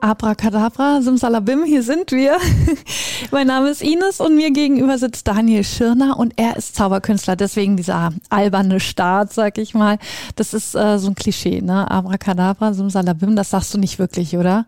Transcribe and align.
Abracadabra, 0.00 1.02
Simsalabim, 1.02 1.64
hier 1.64 1.82
sind 1.82 2.12
wir. 2.12 2.36
mein 3.32 3.48
Name 3.48 3.70
ist 3.70 3.82
Ines 3.82 4.20
und 4.20 4.36
mir 4.36 4.52
gegenüber 4.52 4.96
sitzt 4.96 5.26
Daniel 5.26 5.64
Schirner 5.64 6.18
und 6.18 6.34
er 6.36 6.56
ist 6.56 6.76
Zauberkünstler, 6.76 7.34
deswegen 7.34 7.76
dieser 7.76 8.12
alberne 8.30 8.78
Start, 8.78 9.32
sag 9.32 9.58
ich 9.58 9.74
mal. 9.74 9.98
Das 10.36 10.54
ist 10.54 10.74
äh, 10.74 10.98
so 10.98 11.08
ein 11.08 11.14
Klischee, 11.14 11.60
ne? 11.60 11.90
Abracadabra, 11.90 12.74
Simsalabim, 12.74 13.34
das 13.34 13.50
sagst 13.50 13.74
du 13.74 13.78
nicht 13.78 13.98
wirklich, 13.98 14.36
oder? 14.36 14.66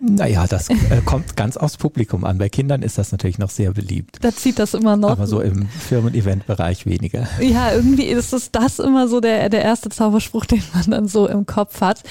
Naja, 0.00 0.48
das 0.48 0.68
äh, 0.68 0.74
kommt 1.04 1.36
ganz 1.36 1.56
aufs 1.56 1.76
Publikum 1.76 2.24
an. 2.24 2.38
Bei 2.38 2.48
Kindern 2.48 2.82
ist 2.82 2.98
das 2.98 3.12
natürlich 3.12 3.38
noch 3.38 3.50
sehr 3.50 3.70
beliebt. 3.70 4.18
Da 4.20 4.34
zieht 4.34 4.58
das 4.58 4.74
immer 4.74 4.96
noch. 4.96 5.10
Aber 5.10 5.28
so 5.28 5.40
im 5.40 5.68
Firmen-Event-Bereich 5.68 6.86
weniger. 6.86 7.28
Ja, 7.40 7.72
irgendwie 7.72 8.06
ist 8.06 8.32
es 8.32 8.50
das 8.50 8.80
immer 8.80 9.06
so 9.06 9.20
der, 9.20 9.48
der 9.48 9.62
erste 9.62 9.90
Zauberspruch, 9.90 10.44
den 10.46 10.62
man 10.74 10.90
dann 10.90 11.08
so 11.08 11.28
im 11.28 11.46
Kopf 11.46 11.80
hat. 11.80 12.02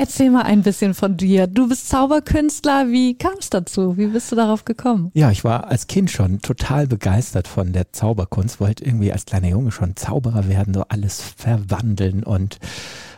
Erzähl 0.00 0.30
mal 0.30 0.42
ein 0.42 0.62
bisschen 0.62 0.94
von 0.94 1.16
dir. 1.16 1.48
Du 1.48 1.68
bist 1.68 1.88
Zauberkünstler. 1.88 2.86
Wie 2.86 3.18
kam 3.18 3.32
es 3.40 3.50
dazu? 3.50 3.96
Wie 3.96 4.06
bist 4.06 4.30
du 4.30 4.36
darauf 4.36 4.64
gekommen? 4.64 5.10
Ja, 5.12 5.32
ich 5.32 5.42
war 5.42 5.66
als 5.66 5.88
Kind 5.88 6.12
schon 6.12 6.38
total 6.38 6.86
begeistert 6.86 7.48
von 7.48 7.72
der 7.72 7.92
Zauberkunst. 7.92 8.60
Wollte 8.60 8.84
irgendwie 8.84 9.12
als 9.12 9.26
kleiner 9.26 9.48
Junge 9.48 9.72
schon 9.72 9.96
Zauberer 9.96 10.46
werden, 10.46 10.72
so 10.72 10.84
alles 10.88 11.20
verwandeln 11.20 12.22
und 12.22 12.60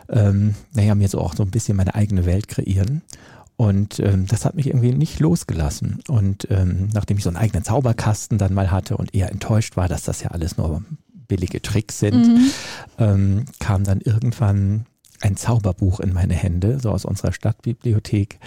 ähm, 0.09 0.55
naja, 0.73 0.95
mir 0.95 1.07
so 1.07 1.21
auch 1.21 1.35
so 1.35 1.43
ein 1.43 1.51
bisschen 1.51 1.77
meine 1.77 1.93
eigene 1.93 2.25
Welt 2.25 2.47
kreieren. 2.47 3.03
Und 3.57 3.99
ähm, 3.99 4.25
das 4.25 4.43
hat 4.43 4.55
mich 4.55 4.65
irgendwie 4.65 4.91
nicht 4.91 5.19
losgelassen. 5.19 5.99
Und 6.07 6.47
ähm, 6.49 6.89
nachdem 6.95 7.17
ich 7.17 7.23
so 7.23 7.29
einen 7.29 7.37
eigenen 7.37 7.63
Zauberkasten 7.63 8.39
dann 8.39 8.55
mal 8.55 8.71
hatte 8.71 8.97
und 8.97 9.13
eher 9.13 9.29
enttäuscht 9.29 9.77
war, 9.77 9.87
dass 9.87 10.01
das 10.01 10.23
ja 10.23 10.31
alles 10.31 10.57
nur 10.57 10.83
billige 11.27 11.61
Tricks 11.61 11.99
sind, 11.99 12.27
mhm. 12.27 12.51
ähm, 12.97 13.45
kam 13.59 13.83
dann 13.83 14.01
irgendwann 14.01 14.87
ein 15.21 15.37
Zauberbuch 15.37 15.99
in 15.99 16.13
meine 16.13 16.33
Hände, 16.33 16.79
so 16.79 16.91
aus 16.91 17.05
unserer 17.05 17.33
Stadtbibliothek. 17.33 18.39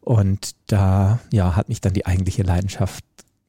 Und 0.00 0.54
da 0.66 1.18
ja, 1.32 1.56
hat 1.56 1.68
mich 1.68 1.80
dann 1.80 1.92
die 1.92 2.06
eigentliche 2.06 2.42
Leidenschaft 2.42 3.04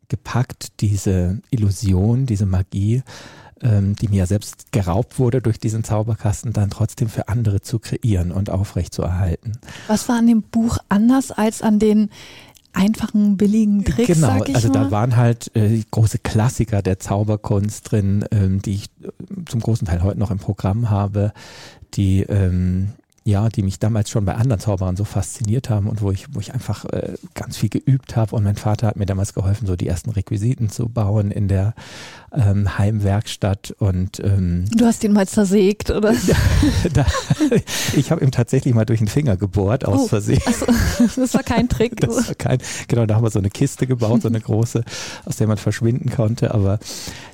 gepackt, 0.10 0.82
diese 0.82 1.42
Illusion, 1.52 2.26
diese 2.26 2.46
Magie, 2.46 3.04
ähm, 3.62 3.96
die 3.96 4.08
mir 4.08 4.26
selbst 4.26 4.72
geraubt 4.72 5.20
wurde 5.20 5.42
durch 5.42 5.60
diesen 5.60 5.84
Zauberkasten, 5.84 6.54
dann 6.54 6.70
trotzdem 6.70 7.10
für 7.10 7.28
andere 7.28 7.62
zu 7.62 7.80
kreieren 7.80 8.32
und 8.32 8.50
aufrechtzuerhalten. 8.50 9.54
Was 9.88 10.10
war 10.10 10.18
an 10.18 10.28
dem 10.28 10.42
Buch 10.42 10.78
anders 10.90 11.32
als 11.32 11.62
an 11.62 11.80
den 11.80 12.10
einfachen, 12.72 13.36
billigen 13.36 13.84
Tricks. 13.84 14.14
Genau, 14.14 14.44
also 14.44 14.68
mal. 14.68 14.74
da 14.74 14.92
waren 14.92 15.16
halt 15.16 15.52
äh, 15.56 15.82
große 15.90 16.20
Klassiker 16.20 16.82
der 16.82 17.00
Zauberkunst 17.00 17.92
drin, 17.92 18.26
ähm, 18.32 18.62
die 18.62 18.76
ich 18.76 18.90
äh, 19.02 19.10
zum 19.48 19.60
großen 19.60 19.88
Teil 19.88 20.04
heute 20.04 20.20
noch 20.20 20.32
im 20.32 20.38
Programm 20.38 20.90
habe 20.90 21.34
die 21.96 22.22
ähm, 22.24 22.94
ja, 23.30 23.48
die 23.50 23.62
mich 23.62 23.80
damals 23.80 24.10
schon 24.10 24.26
bei 24.26 24.36
anderen 24.36 24.60
Zauberern 24.60 24.96
so 24.96 25.06
fasziniert 25.06 25.70
haben 25.70 25.88
und 25.88 26.02
wo 26.02 26.12
ich, 26.12 26.34
wo 26.34 26.40
ich 26.40 26.54
einfach 26.54 26.86
äh, 26.86 27.14
ganz 27.36 27.58
viel 27.58 27.70
geübt 27.70 28.16
habe. 28.16 28.36
Und 28.36 28.44
mein 28.44 28.56
Vater 28.56 28.88
hat 28.88 28.96
mir 28.96 29.06
damals 29.06 29.34
geholfen, 29.34 29.68
so 29.68 29.76
die 29.76 29.88
ersten 29.88 30.10
Requisiten 30.10 30.70
zu 30.70 30.90
bauen 30.90 31.30
in 31.30 31.48
der 31.48 31.76
ähm, 32.34 32.78
Heimwerkstatt. 32.78 33.76
Und 33.78 34.20
ähm, 34.20 34.66
du 34.76 34.86
hast 34.86 35.04
ihn 35.04 35.14
mal 35.14 35.28
zersägt, 35.28 35.92
oder? 35.92 36.14
da, 36.94 37.06
ich 37.96 38.12
habe 38.12 38.24
ihm 38.24 38.32
tatsächlich 38.32 38.74
mal 38.74 38.86
durch 38.86 39.00
den 39.00 39.08
Finger 39.08 39.38
gebohrt 39.38 39.86
aus 39.86 40.02
oh, 40.02 40.08
Versehen. 40.08 40.42
Also, 40.46 40.66
das 41.22 41.34
war 41.34 41.44
kein 41.44 41.70
Trick. 41.70 41.98
Das 42.02 42.28
war 42.28 42.36
kein, 42.36 42.60
genau, 42.88 43.06
da 43.06 43.16
haben 43.16 43.24
wir 43.24 43.30
so 43.30 43.40
eine 43.40 43.50
Kiste 43.50 43.86
gebaut, 43.86 44.24
so 44.24 44.28
eine 44.28 44.42
große, 44.42 44.84
aus 45.26 45.38
der 45.38 45.48
man 45.48 45.58
verschwinden 45.58 46.10
konnte. 46.10 46.54
Aber 46.54 46.80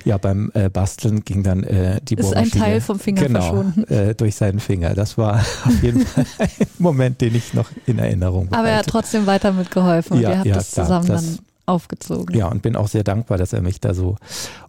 ja, 0.04 0.18
beim 0.18 0.50
äh, 0.54 0.68
Basteln 0.68 1.24
ging 1.24 1.42
dann 1.42 1.62
äh, 1.62 2.00
die 2.02 2.14
Ist 2.14 2.34
ein 2.34 2.50
Teil 2.50 2.80
vom 2.82 2.98
Finger 2.98 3.22
genau, 3.22 3.40
verschwunden. 3.40 3.84
Äh, 3.92 4.14
durch 4.14 4.36
seinen 4.36 4.60
Finger. 4.60 4.94
Das 4.94 5.16
war 5.16 5.40
auf 5.64 5.82
jeden 5.82 5.85
Fall 6.06 6.26
ein 6.38 6.66
Moment, 6.78 7.20
den 7.20 7.34
ich 7.34 7.54
noch 7.54 7.70
in 7.86 7.98
Erinnerung 7.98 8.46
habe. 8.46 8.58
Aber 8.58 8.68
er 8.68 8.78
hat 8.78 8.86
trotzdem 8.86 9.26
weiter 9.26 9.52
mitgeholfen 9.52 10.20
ja, 10.20 10.28
und 10.28 10.32
ihr 10.32 10.38
habt 10.38 10.46
ja, 10.46 10.54
das 10.54 10.70
zusammen 10.70 11.06
das, 11.06 11.24
dann 11.24 11.38
aufgezogen. 11.66 12.36
Ja, 12.36 12.48
und 12.48 12.62
bin 12.62 12.76
auch 12.76 12.88
sehr 12.88 13.04
dankbar, 13.04 13.38
dass 13.38 13.52
er 13.52 13.62
mich 13.62 13.80
da 13.80 13.94
so 13.94 14.16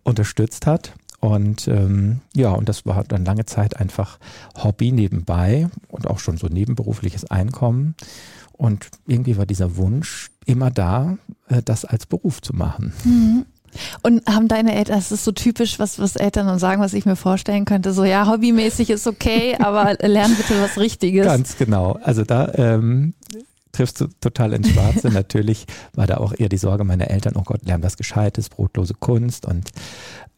unterstützt 0.03 0.65
hat. 0.65 0.93
Und 1.19 1.67
ähm, 1.67 2.21
ja, 2.35 2.51
und 2.51 2.69
das 2.69 2.85
war 2.85 3.03
dann 3.03 3.25
lange 3.25 3.45
Zeit 3.45 3.77
einfach 3.77 4.19
Hobby 4.55 4.91
nebenbei 4.91 5.67
und 5.87 6.07
auch 6.07 6.19
schon 6.19 6.37
so 6.37 6.47
nebenberufliches 6.47 7.29
Einkommen. 7.31 7.95
Und 8.53 8.89
irgendwie 9.07 9.37
war 9.37 9.45
dieser 9.45 9.77
Wunsch 9.77 10.31
immer 10.45 10.71
da, 10.71 11.17
äh, 11.47 11.61
das 11.63 11.85
als 11.85 12.05
Beruf 12.05 12.41
zu 12.41 12.55
machen. 12.55 12.93
Mhm. 13.03 13.45
Und 14.03 14.25
haben 14.27 14.47
deine 14.47 14.75
Eltern, 14.75 14.95
das 14.95 15.11
ist 15.11 15.23
so 15.23 15.31
typisch, 15.31 15.79
was, 15.79 15.99
was 15.99 16.15
Eltern 16.15 16.47
dann 16.47 16.59
sagen, 16.59 16.81
was 16.81 16.93
ich 16.93 17.05
mir 17.05 17.15
vorstellen 17.15 17.65
könnte, 17.65 17.93
so 17.93 18.03
ja, 18.03 18.27
hobbymäßig 18.27 18.89
ist 18.89 19.07
okay, 19.07 19.55
aber 19.59 19.95
lern 20.01 20.35
bitte 20.35 20.61
was 20.61 20.77
Richtiges. 20.77 21.25
Ganz 21.25 21.57
genau. 21.57 21.99
Also 22.01 22.23
da 22.23 22.51
ähm, 22.55 23.13
triffst 23.71 24.01
du 24.01 24.07
total 24.21 24.53
ins 24.53 24.69
Schwarze. 24.69 25.09
Natürlich 25.09 25.65
war 25.93 26.07
da 26.07 26.17
auch 26.17 26.33
eher 26.37 26.49
die 26.49 26.57
Sorge 26.57 26.83
meiner 26.83 27.09
Eltern, 27.09 27.33
oh 27.35 27.43
Gott, 27.43 27.65
lern 27.65 27.83
was 27.83 27.97
Gescheites, 27.97 28.49
brotlose 28.49 28.95
Kunst. 28.95 29.45
Und 29.45 29.69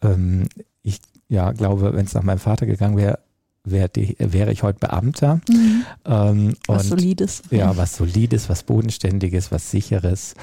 ähm, 0.01 0.47
ich 0.83 0.99
ja, 1.29 1.51
glaube, 1.51 1.93
wenn 1.93 2.05
es 2.05 2.13
nach 2.13 2.23
meinem 2.23 2.39
Vater 2.39 2.65
gegangen 2.65 2.97
wäre, 2.97 3.19
wär 3.63 3.89
wäre 3.93 4.51
ich 4.51 4.63
heute 4.63 4.79
Beamter. 4.79 5.41
Mhm. 5.47 5.85
Ähm, 6.05 6.53
was 6.67 6.83
und, 6.83 6.99
Solides. 6.99 7.43
Ja, 7.51 7.77
was 7.77 7.95
Solides, 7.95 8.49
was 8.49 8.63
Bodenständiges, 8.63 9.51
was 9.51 9.71
Sicheres. 9.71 10.35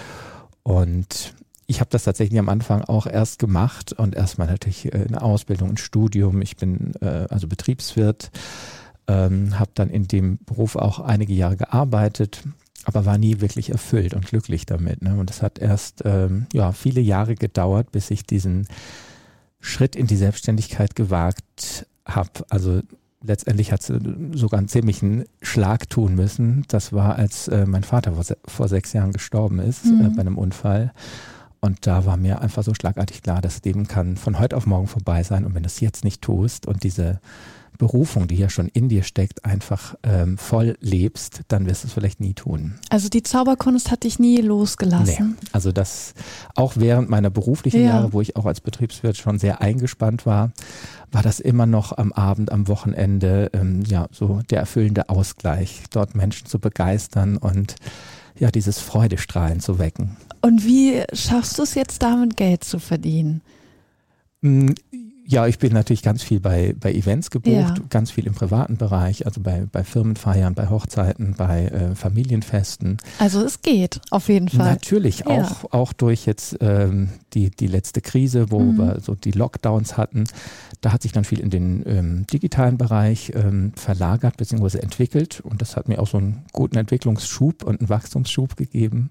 Und 0.63 1.35
ich 1.67 1.81
habe 1.81 1.91
das 1.91 2.05
tatsächlich 2.05 2.39
am 2.39 2.49
Anfang 2.49 2.83
auch 2.83 3.07
erst 3.07 3.39
gemacht 3.39 3.93
und 3.93 4.15
erstmal 4.15 4.47
natürlich 4.47 4.87
äh, 4.87 5.05
eine 5.09 5.23
Ausbildung, 5.23 5.71
ein 5.71 5.77
Studium. 5.77 6.41
Ich 6.43 6.57
bin 6.57 6.93
äh, 7.01 7.27
also 7.29 7.49
Betriebswirt, 7.49 8.31
ähm, 9.09 9.59
habe 9.59 9.71
dann 9.75 9.91
in 9.91 10.07
dem 10.07 10.39
Beruf 10.45 10.77
auch 10.77 11.01
einige 11.01 11.33
Jahre 11.33 11.57
gearbeitet, 11.57 12.43
aber 12.85 13.05
war 13.05 13.19
nie 13.19 13.41
wirklich 13.41 13.71
erfüllt 13.71 14.15
und 14.15 14.27
glücklich 14.27 14.67
damit. 14.67 15.03
Ne? 15.03 15.17
Und 15.17 15.31
es 15.31 15.43
hat 15.43 15.59
erst 15.59 16.03
ähm, 16.05 16.47
ja 16.53 16.73
viele 16.73 17.01
Jahre 17.01 17.35
gedauert, 17.35 17.91
bis 17.91 18.11
ich 18.11 18.25
diesen 18.25 18.69
Schritt 19.61 19.97
in 19.97 20.07
die 20.07 20.17
Selbstständigkeit 20.17 20.95
gewagt 20.95 21.87
habe. 22.07 22.31
Also 22.49 22.83
letztendlich 23.25 23.73
hat 23.73 23.81
es 23.81 23.87
sogar 24.33 24.59
einen 24.59 24.69
ziemlichen 24.69 25.25
Schlag 25.43 25.91
tun 25.91 26.15
müssen. 26.15 26.65
Das 26.69 26.93
war, 26.93 27.17
als 27.17 27.49
äh, 27.49 27.67
mein 27.67 27.83
Vater 27.83 28.13
vor, 28.13 28.37
vor, 28.47 28.69
sechs 28.69 28.93
Jahren 28.93 29.13
gestorben 29.13 29.59
ist 29.59 29.85
äh, 29.87 29.89
mhm. 29.89 30.07
äh, 30.07 30.09
bei 30.11 30.21
einem 30.21 30.39
Unfall. 30.39 30.93
Und 31.67 31.85
da 31.87 32.07
war 32.07 32.17
mir 32.17 32.41
einfach 32.41 32.63
so 32.63 32.75
schlagartig 32.75 33.23
klar, 33.23 33.43
das 33.43 33.63
Leben 33.65 33.89
kann 33.89 34.17
von 34.17 34.39
heute 34.39 34.57
auf 34.57 34.67
morgen 34.67 34.87
vorbei 34.87 35.25
sein. 35.25 35.45
Und 35.45 35.55
wenn 35.55 35.65
du 35.65 35.67
es 35.67 35.81
jetzt 35.81 36.05
nicht 36.05 36.23
tust 36.23 36.67
und 36.67 36.85
diese 36.85 37.21
Berufung, 37.77 38.29
die 38.29 38.37
ja 38.37 38.49
schon 38.49 38.69
in 38.69 38.89
dir 38.89 39.03
steckt, 39.03 39.45
einfach 39.45 39.97
ähm, 40.05 40.39
voll 40.39 40.77
lebst, 40.81 41.41
dann 41.49 41.67
wirst 41.67 41.83
du 41.83 41.89
es 41.89 41.93
vielleicht 41.93 42.21
nie 42.21 42.35
tun. 42.35 42.75
Also 42.89 43.09
die 43.09 43.25
Zauberkunst 43.25 43.91
hat 43.91 44.05
dich 44.05 44.21
nie 44.21 44.41
losgelassen. 44.41 45.37
Nee. 45.41 45.49
Also 45.53 45.73
das 45.73 46.15
auch 46.55 46.75
während 46.77 47.11
meiner 47.11 47.31
beruflichen 47.31 47.83
ja. 47.83 47.89
Jahre, 47.89 48.13
wo 48.13 48.21
ich 48.21 48.37
auch 48.37 48.47
als 48.47 48.61
Betriebswirt 48.61 49.17
schon 49.17 49.41
sehr 49.41 49.61
eingespannt 49.61 50.25
war, 50.25 50.53
war 51.11 51.23
das 51.23 51.41
immer 51.41 51.67
noch 51.67 51.99
am 51.99 52.13
Abend, 52.13 52.53
am 52.53 52.69
Wochenende, 52.69 53.51
ähm, 53.53 53.83
ja, 53.85 54.07
so 54.13 54.41
der 54.51 54.61
erfüllende 54.61 55.09
Ausgleich, 55.09 55.83
dort 55.91 56.15
Menschen 56.15 56.47
zu 56.47 56.61
begeistern 56.61 57.37
und 57.37 57.75
ja, 58.39 58.51
dieses 58.51 58.79
Freudestrahlen 58.79 59.61
zu 59.61 59.79
wecken. 59.79 60.17
Und 60.43 60.65
wie 60.65 61.03
schaffst 61.13 61.59
du 61.59 61.63
es 61.63 61.75
jetzt 61.75 62.03
damit, 62.03 62.37
Geld 62.37 62.65
zu 62.65 62.79
verdienen? 62.79 63.43
Ja, 65.29 65.47
ich 65.49 65.59
bin 65.59 65.73
natürlich 65.73 66.03
ganz 66.03 66.23
viel 66.23 66.39
bei, 66.39 66.75
bei 66.79 66.93
Events 66.93 67.31
gebucht, 67.31 67.79
ja. 67.79 67.85
ganz 67.91 68.13
viel 68.13 68.27
im 68.29 68.35
privaten 68.35 68.77
Bereich, 68.77 69.27
also 69.27 69.41
bei, 69.41 69.67
bei 69.71 69.83
Firmenfeiern, 69.83 70.55
bei 70.55 70.71
Hochzeiten, 70.71 71.35
bei 71.37 71.67
äh, 71.67 71.95
Familienfesten. 71.97 72.99
Also 73.19 73.45
es 73.45 73.61
geht 73.61 74.01
auf 74.11 74.29
jeden 74.29 74.49
Fall. 74.49 74.71
Natürlich, 74.71 75.21
ja. 75.21 75.27
auch, 75.27 75.73
auch 75.73 75.93
durch 75.93 76.27
jetzt 76.27 76.59
ähm, 76.61 77.09
die, 77.35 77.51
die 77.51 77.67
letzte 77.67 78.01
Krise, 78.03 78.53
wo 78.53 78.61
mhm. 78.61 78.79
wir 78.79 79.01
so 79.01 79.17
die 79.17 79.33
Lockdowns 79.33 79.97
hatten. 79.97 80.25
Da 80.81 80.93
hat 80.93 81.03
sich 81.03 81.11
dann 81.11 81.25
viel 81.25 81.41
in 81.41 81.51
den 81.51 81.83
ähm, 81.87 82.27
digitalen 82.29 82.79
Bereich 82.79 83.33
ähm, 83.35 83.73
verlagert 83.75 84.37
bzw. 84.37 84.79
entwickelt 84.79 85.41
und 85.41 85.61
das 85.61 85.77
hat 85.77 85.89
mir 85.89 85.99
auch 85.99 86.07
so 86.07 86.19
einen 86.19 86.45
guten 86.53 86.77
Entwicklungsschub 86.77 87.65
und 87.65 87.81
einen 87.81 87.89
Wachstumsschub 87.89 88.57
gegeben 88.57 89.11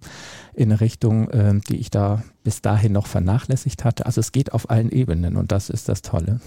in 0.54 0.72
eine 0.72 0.80
Richtung, 0.80 1.28
ähm, 1.34 1.62
die 1.68 1.76
ich 1.76 1.92
da 1.92 2.24
bis 2.46 2.62
dahin 2.62 2.94
noch 2.94 3.08
vernachlässigt 3.08 3.84
hatte. 3.84 4.06
Also 4.06 4.22
es 4.22 4.32
geht 4.32 4.54
auf 4.54 4.70
allen 4.70 4.92
Ebenen 4.92 5.36
und 5.36 5.52
das 5.52 5.70
ist 5.70 5.90
das 5.90 6.04
Tolle. 6.06 6.40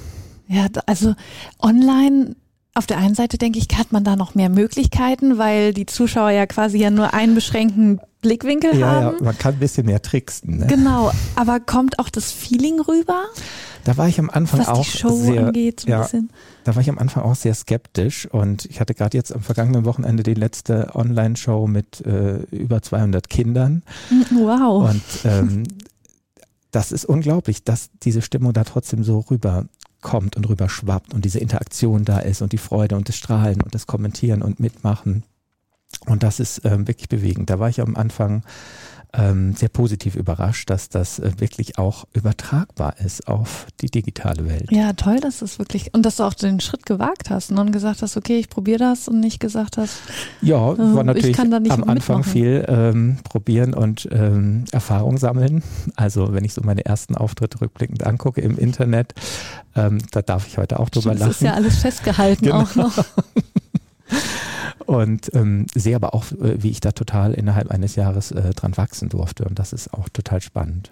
Ja, 0.48 0.66
also 0.86 1.14
online 1.60 2.36
auf 2.74 2.86
der 2.86 2.98
einen 2.98 3.14
Seite 3.14 3.38
denke 3.38 3.58
ich, 3.58 3.66
hat 3.76 3.92
man 3.92 4.04
da 4.04 4.14
noch 4.14 4.34
mehr 4.34 4.48
Möglichkeiten, 4.48 5.36
weil 5.36 5.74
die 5.74 5.84
Zuschauer 5.86 6.30
ja 6.30 6.46
quasi 6.46 6.78
ja 6.78 6.90
nur 6.90 7.12
einen 7.12 7.34
beschränkten 7.34 8.00
Blickwinkel 8.22 8.78
ja, 8.78 8.86
haben. 8.86 9.16
Ja, 9.18 9.24
man 9.24 9.36
kann 9.36 9.54
ein 9.54 9.58
bisschen 9.58 9.86
mehr 9.86 10.00
tricksen. 10.00 10.58
Ne? 10.58 10.66
Genau, 10.68 11.10
aber 11.34 11.60
kommt 11.60 11.98
auch 11.98 12.08
das 12.08 12.30
Feeling 12.30 12.80
rüber? 12.80 13.24
Da 13.84 13.96
war 13.96 14.08
ich 14.08 14.18
am 14.18 14.30
Anfang 14.30 14.60
was 14.60 14.68
auch 14.68 14.84
die 14.84 14.98
Show 14.98 15.10
sehr, 15.10 15.46
angeht, 15.46 15.80
so 15.80 15.86
ein 15.86 15.90
ja, 15.90 16.02
bisschen. 16.02 16.30
da 16.64 16.74
war 16.74 16.82
ich 16.82 16.90
am 16.90 16.98
Anfang 16.98 17.22
auch 17.22 17.34
sehr 17.34 17.54
skeptisch 17.54 18.26
und 18.26 18.64
ich 18.66 18.80
hatte 18.80 18.94
gerade 18.94 19.16
jetzt 19.16 19.32
am 19.32 19.40
vergangenen 19.40 19.84
Wochenende 19.84 20.22
die 20.22 20.34
letzte 20.34 20.94
Online-Show 20.94 21.66
mit 21.66 22.04
äh, 22.04 22.38
über 22.50 22.82
200 22.82 23.28
Kindern 23.28 23.82
Wow. 24.30 24.90
und 24.90 25.02
ähm, 25.24 25.62
das 26.78 26.92
ist 26.92 27.06
unglaublich, 27.06 27.64
dass 27.64 27.90
diese 28.04 28.22
Stimmung 28.22 28.52
da 28.52 28.62
trotzdem 28.62 29.02
so 29.02 29.18
rüberkommt 29.18 30.36
und 30.36 30.48
rüberschwappt 30.48 31.12
und 31.12 31.24
diese 31.24 31.40
Interaktion 31.40 32.04
da 32.04 32.20
ist 32.20 32.40
und 32.40 32.52
die 32.52 32.56
Freude 32.58 32.94
und 32.94 33.08
das 33.08 33.16
Strahlen 33.16 33.60
und 33.60 33.74
das 33.74 33.88
Kommentieren 33.88 34.42
und 34.42 34.60
Mitmachen. 34.60 35.24
Und 36.06 36.22
das 36.22 36.38
ist 36.38 36.64
ähm, 36.64 36.86
wirklich 36.86 37.08
bewegend. 37.08 37.50
Da 37.50 37.58
war 37.58 37.68
ich 37.68 37.80
am 37.80 37.96
Anfang 37.96 38.44
ähm, 39.14 39.54
sehr 39.54 39.68
positiv 39.70 40.14
überrascht, 40.16 40.68
dass 40.70 40.88
das 40.90 41.18
äh, 41.18 41.32
wirklich 41.38 41.78
auch 41.78 42.04
übertragbar 42.12 42.94
ist 43.04 43.26
auf 43.26 43.66
die 43.80 43.90
digitale 43.90 44.46
Welt. 44.46 44.70
Ja, 44.70 44.92
toll, 44.92 45.18
dass 45.20 45.40
es 45.42 45.58
wirklich 45.58 45.94
und 45.94 46.04
dass 46.04 46.16
du 46.16 46.24
auch 46.24 46.34
den 46.34 46.60
Schritt 46.60 46.84
gewagt 46.84 47.30
hast 47.30 47.50
und 47.50 47.72
gesagt 47.72 48.02
hast, 48.02 48.16
okay, 48.16 48.38
ich 48.38 48.50
probiere 48.50 48.78
das 48.78 49.08
und 49.08 49.20
nicht 49.20 49.40
gesagt 49.40 49.76
hast, 49.78 50.00
Ja, 50.42 50.72
Äh, 50.72 50.78
war 50.78 50.98
ich 51.00 51.04
natürlich 51.06 51.36
kann 51.36 51.50
da 51.50 51.58
nicht 51.58 51.72
am 51.72 51.84
Anfang 51.84 52.18
mitmachen. 52.18 52.24
viel 52.32 52.64
ähm, 52.68 53.18
probieren 53.24 53.72
und 53.74 54.08
ähm, 54.12 54.64
Erfahrung 54.72 55.16
sammeln. 55.18 55.62
Also 55.96 56.32
wenn 56.34 56.44
ich 56.44 56.52
so 56.54 56.60
meine 56.62 56.84
ersten 56.84 57.14
Auftritte 57.16 57.60
rückblickend 57.60 58.04
angucke 58.06 58.40
im 58.40 58.58
Internet, 58.58 59.14
ähm, 59.74 59.98
da 60.10 60.22
darf 60.22 60.46
ich 60.46 60.58
heute 60.58 60.80
auch 60.80 60.90
drüber 60.90 61.10
Stimmt, 61.14 61.20
das 61.22 61.28
ist 61.36 61.40
lachen. 61.42 61.46
ja 61.46 61.54
alles 61.54 61.78
festgehalten 61.78 62.44
Genau. 62.48 62.60
auch 62.62 62.74
noch. 62.74 63.04
Und 64.88 65.34
ähm, 65.34 65.66
sehe 65.74 65.94
aber 65.96 66.14
auch, 66.14 66.32
äh, 66.32 66.62
wie 66.62 66.70
ich 66.70 66.80
da 66.80 66.92
total 66.92 67.34
innerhalb 67.34 67.70
eines 67.70 67.94
Jahres 67.94 68.30
äh, 68.30 68.54
dran 68.54 68.74
wachsen 68.78 69.10
durfte. 69.10 69.44
Und 69.44 69.58
das 69.58 69.74
ist 69.74 69.92
auch 69.92 70.08
total 70.08 70.40
spannend. 70.40 70.88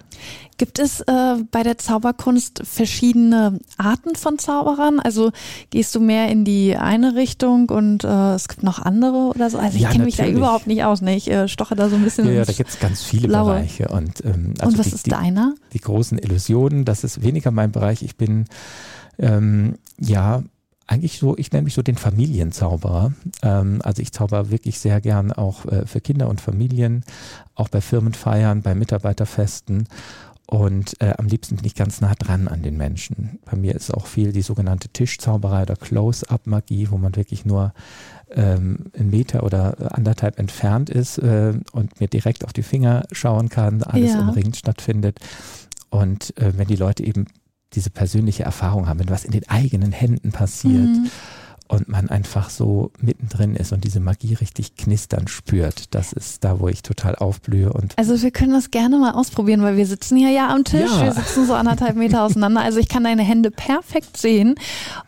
Gibt 0.58 0.78
es 0.78 1.00
äh, 1.00 1.36
bei 1.50 1.62
der 1.62 1.78
Zauberkunst 1.78 2.60
verschiedene 2.62 3.58
Arten 3.78 4.14
von 4.14 4.38
Zauberern? 4.38 5.00
Also 5.00 5.32
gehst 5.70 5.94
du 5.94 6.00
mehr 6.00 6.28
in 6.28 6.44
die 6.44 6.76
eine 6.76 7.14
Richtung 7.14 7.70
und 7.70 8.04
äh, 8.04 8.34
es 8.34 8.48
gibt 8.48 8.62
noch 8.62 8.80
andere 8.80 9.32
oder 9.34 9.48
so? 9.48 9.56
Also 9.56 9.76
ich 9.76 9.84
Ja, 9.84 9.92
kenne 9.92 10.04
mich 10.04 10.16
da 10.16 10.26
überhaupt 10.26 10.66
nicht 10.66 10.84
aus. 10.84 11.00
Ne? 11.00 11.16
Ich 11.16 11.30
äh, 11.30 11.48
stoche 11.48 11.74
da 11.74 11.88
so 11.88 11.96
ein 11.96 12.04
bisschen 12.04 12.26
Ja, 12.26 12.32
ja 12.32 12.44
da 12.44 12.52
gibt 12.52 12.68
es 12.68 12.78
ganz 12.78 13.02
viele 13.02 13.28
Blaue. 13.28 13.54
Bereiche. 13.54 13.88
Und, 13.88 14.22
ähm, 14.26 14.52
also 14.58 14.72
Und 14.72 14.78
was 14.78 14.88
die, 14.88 14.94
ist 14.94 15.06
die, 15.06 15.10
deiner? 15.10 15.54
die 15.72 15.80
großen 15.80 16.18
Illusionen, 16.18 16.84
das 16.84 17.02
ist 17.02 17.22
weniger 17.22 17.50
mein 17.50 17.72
Bereich. 17.72 18.02
Ich 18.02 18.16
bin 18.16 18.44
ähm, 19.18 19.76
ja 19.98 20.42
eigentlich 20.86 21.18
so, 21.18 21.36
ich 21.36 21.50
nenne 21.52 21.64
mich 21.64 21.74
so 21.74 21.82
den 21.82 21.96
Familienzauberer. 21.96 23.12
Ähm, 23.42 23.80
also 23.82 24.02
ich 24.02 24.12
zauber 24.12 24.50
wirklich 24.50 24.78
sehr 24.78 25.00
gern 25.00 25.32
auch 25.32 25.66
äh, 25.66 25.86
für 25.86 26.00
Kinder 26.00 26.28
und 26.28 26.40
Familien, 26.40 27.04
auch 27.54 27.68
bei 27.68 27.80
Firmenfeiern, 27.80 28.62
bei 28.62 28.74
Mitarbeiterfesten. 28.74 29.88
Und 30.48 31.00
äh, 31.00 31.12
am 31.18 31.26
liebsten 31.26 31.56
bin 31.56 31.64
ich 31.64 31.74
ganz 31.74 32.00
nah 32.00 32.14
dran 32.14 32.46
an 32.46 32.62
den 32.62 32.76
Menschen. 32.76 33.40
Bei 33.50 33.56
mir 33.56 33.74
ist 33.74 33.92
auch 33.92 34.06
viel 34.06 34.30
die 34.30 34.42
sogenannte 34.42 34.88
Tischzauberei 34.88 35.62
oder 35.62 35.74
Close-up-Magie, 35.74 36.88
wo 36.90 36.98
man 36.98 37.16
wirklich 37.16 37.44
nur 37.44 37.72
ähm, 38.30 38.92
einen 38.96 39.10
Meter 39.10 39.42
oder 39.42 39.92
anderthalb 39.96 40.38
entfernt 40.38 40.88
ist 40.88 41.18
äh, 41.18 41.54
und 41.72 41.98
mir 42.00 42.06
direkt 42.06 42.44
auf 42.44 42.52
die 42.52 42.62
Finger 42.62 43.06
schauen 43.10 43.48
kann, 43.48 43.82
alles 43.82 44.12
Ja. 44.12 44.20
umringend 44.20 44.56
stattfindet. 44.56 45.18
Und 45.90 46.36
äh, 46.38 46.52
wenn 46.56 46.68
die 46.68 46.76
Leute 46.76 47.02
eben 47.04 47.26
diese 47.76 47.90
persönliche 47.90 48.42
Erfahrung 48.42 48.88
haben, 48.88 48.98
wenn 48.98 49.10
was 49.10 49.24
in 49.24 49.30
den 49.32 49.48
eigenen 49.48 49.92
Händen 49.92 50.32
passiert 50.32 50.74
Mhm. 50.88 51.10
und 51.68 51.88
man 51.88 52.08
einfach 52.10 52.48
so 52.50 52.90
mittendrin 53.00 53.54
ist 53.56 53.72
und 53.72 53.84
diese 53.84 54.00
Magie 54.00 54.34
richtig 54.34 54.76
knistern 54.76 55.28
spürt, 55.28 55.94
das 55.94 56.12
ist 56.12 56.42
da, 56.44 56.58
wo 56.60 56.68
ich 56.68 56.82
total 56.82 57.14
aufblühe 57.16 57.72
und 57.72 57.92
Also 57.98 58.20
wir 58.22 58.30
können 58.30 58.52
das 58.52 58.70
gerne 58.70 58.98
mal 58.98 59.12
ausprobieren, 59.12 59.62
weil 59.62 59.76
wir 59.76 59.86
sitzen 59.86 60.16
hier 60.16 60.30
ja 60.30 60.48
am 60.48 60.64
Tisch. 60.64 60.90
Ja. 60.90 61.04
Wir 61.04 61.12
sitzen 61.12 61.46
so 61.46 61.54
anderthalb 61.54 61.96
Meter 61.96 62.22
auseinander. 62.22 62.62
Also 62.62 62.78
ich 62.78 62.88
kann 62.88 63.04
deine 63.04 63.22
Hände 63.22 63.50
perfekt 63.50 64.16
sehen. 64.16 64.54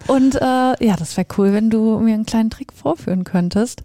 Und 0.06 0.35
äh, 0.37 0.41
ja, 0.85 0.97
das 0.99 1.17
wäre 1.17 1.26
cool, 1.38 1.53
wenn 1.53 1.71
du 1.71 1.99
mir 2.00 2.14
einen 2.14 2.26
kleinen 2.26 2.50
Trick 2.50 2.73
vorführen 2.73 3.25
könntest. 3.25 3.82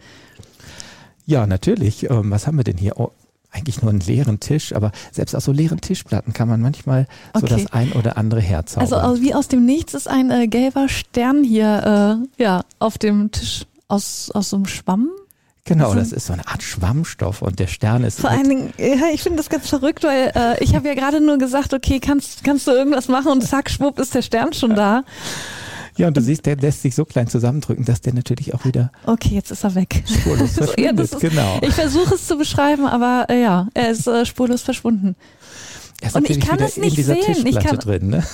ja, 1.25 1.47
natürlich. 1.47 2.09
Ähm, 2.09 2.31
was 2.31 2.47
haben 2.47 2.57
wir 2.57 2.63
denn 2.63 2.77
hier? 2.77 2.99
Oh, 2.99 3.11
eigentlich 3.53 3.81
nur 3.81 3.91
einen 3.91 3.99
leeren 4.01 4.39
Tisch, 4.39 4.73
aber 4.75 4.91
selbst 5.11 5.35
aus 5.35 5.45
so 5.45 5.51
leeren 5.51 5.79
Tischplatten 5.79 6.33
kann 6.33 6.47
man 6.49 6.59
manchmal 6.59 7.07
so 7.35 7.45
Okay. 7.45 7.63
das 7.63 7.71
ein 7.73 7.91
oder 7.93 8.17
andere 8.17 8.41
herzaubern. 8.41 8.91
Also 8.91 8.95
aus, 8.97 9.21
wie 9.21 9.33
aus 9.33 9.47
dem 9.47 9.65
Nichts 9.65 9.93
ist 9.93 10.07
ein 10.09 10.31
äh, 10.31 10.47
gelber 10.47 10.89
Stern 10.89 11.43
hier 11.43 12.19
äh, 12.37 12.43
ja, 12.43 12.63
auf 12.79 12.97
dem 12.97 13.31
Tisch 13.31 13.65
aus, 13.87 14.31
aus 14.33 14.49
so 14.49 14.55
einem 14.55 14.65
Schwamm. 14.65 15.09
genau, 15.65 15.89
also- 15.89 15.99
das 15.99 16.11
ist 16.11 16.25
so 16.27 16.33
eine 16.33 16.47
Art 16.47 16.63
Schwammstoff 16.63 17.41
und 17.43 17.59
der 17.59 17.67
Stern 17.67 18.03
ist 18.03 18.19
Vor 18.19 18.29
allen 18.31 18.49
Dingen, 18.49 18.73
ja, 18.77 19.07
ich 19.13 19.21
finde 19.21 19.37
das 19.37 19.49
ganz 19.49 19.69
verrückt, 19.69 20.03
weil 20.03 20.31
äh, 20.35 20.63
ich 20.63 20.75
habe 20.75 20.87
ja 20.87 20.95
gerade 20.95 21.21
nur 21.21 21.37
gesagt, 21.37 21.73
okay, 21.73 21.99
kannst, 21.99 22.43
kannst 22.43 22.65
du 22.67 22.71
irgendwas 22.71 23.07
machen 23.07 23.31
und 23.31 23.41
zack, 23.43 23.69
schwupp, 23.69 23.99
ist 23.99 24.15
der 24.15 24.23
Stern 24.23 24.53
schon 24.53 24.75
da. 24.75 25.03
Ja, 25.97 26.07
und 26.07 26.17
du 26.17 26.21
siehst, 26.21 26.45
der 26.45 26.55
lässt 26.57 26.81
sich 26.81 26.95
so 26.95 27.05
klein 27.05 27.27
zusammendrücken, 27.27 27.85
dass 27.85 28.01
der 28.01 28.13
natürlich 28.13 28.53
auch 28.53 28.65
wieder 28.65 28.91
Okay, 29.05 29.35
jetzt 29.35 29.51
ist 29.51 29.63
er 29.63 29.75
weg. 29.75 30.03
spurlos 30.07 30.55
So, 30.55 30.65
ja, 30.77 30.91
genau. 30.91 31.59
Ich 31.61 31.73
versuche 31.73 32.15
es 32.15 32.27
zu 32.27 32.37
beschreiben, 32.37 32.85
aber 32.85 33.25
äh, 33.29 33.41
ja, 33.41 33.67
er 33.73 33.89
ist 33.91 34.07
äh, 34.07 34.25
spurlos 34.25 34.61
verschwunden. 34.61 35.15
Er 36.01 36.07
ist 36.09 36.15
und 36.15 36.29
ich 36.29 36.39
kann 36.39 36.59
es 36.59 36.77
nicht 36.77 36.97
in 36.97 37.03
sehen. 37.05 37.45
Ich 37.47 37.59
kann- 37.59 37.77
drin, 37.79 38.09
ne? 38.09 38.23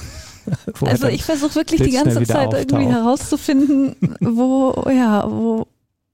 Also 0.82 1.08
ich 1.08 1.24
versuche 1.24 1.56
wirklich 1.56 1.82
die 1.82 1.92
ganze 1.92 2.24
Zeit 2.24 2.54
irgendwie 2.54 2.76
auftaucht. 2.86 2.92
herauszufinden, 2.92 3.96
wo, 4.20 4.88
ja, 4.90 5.30
wo, 5.30 5.68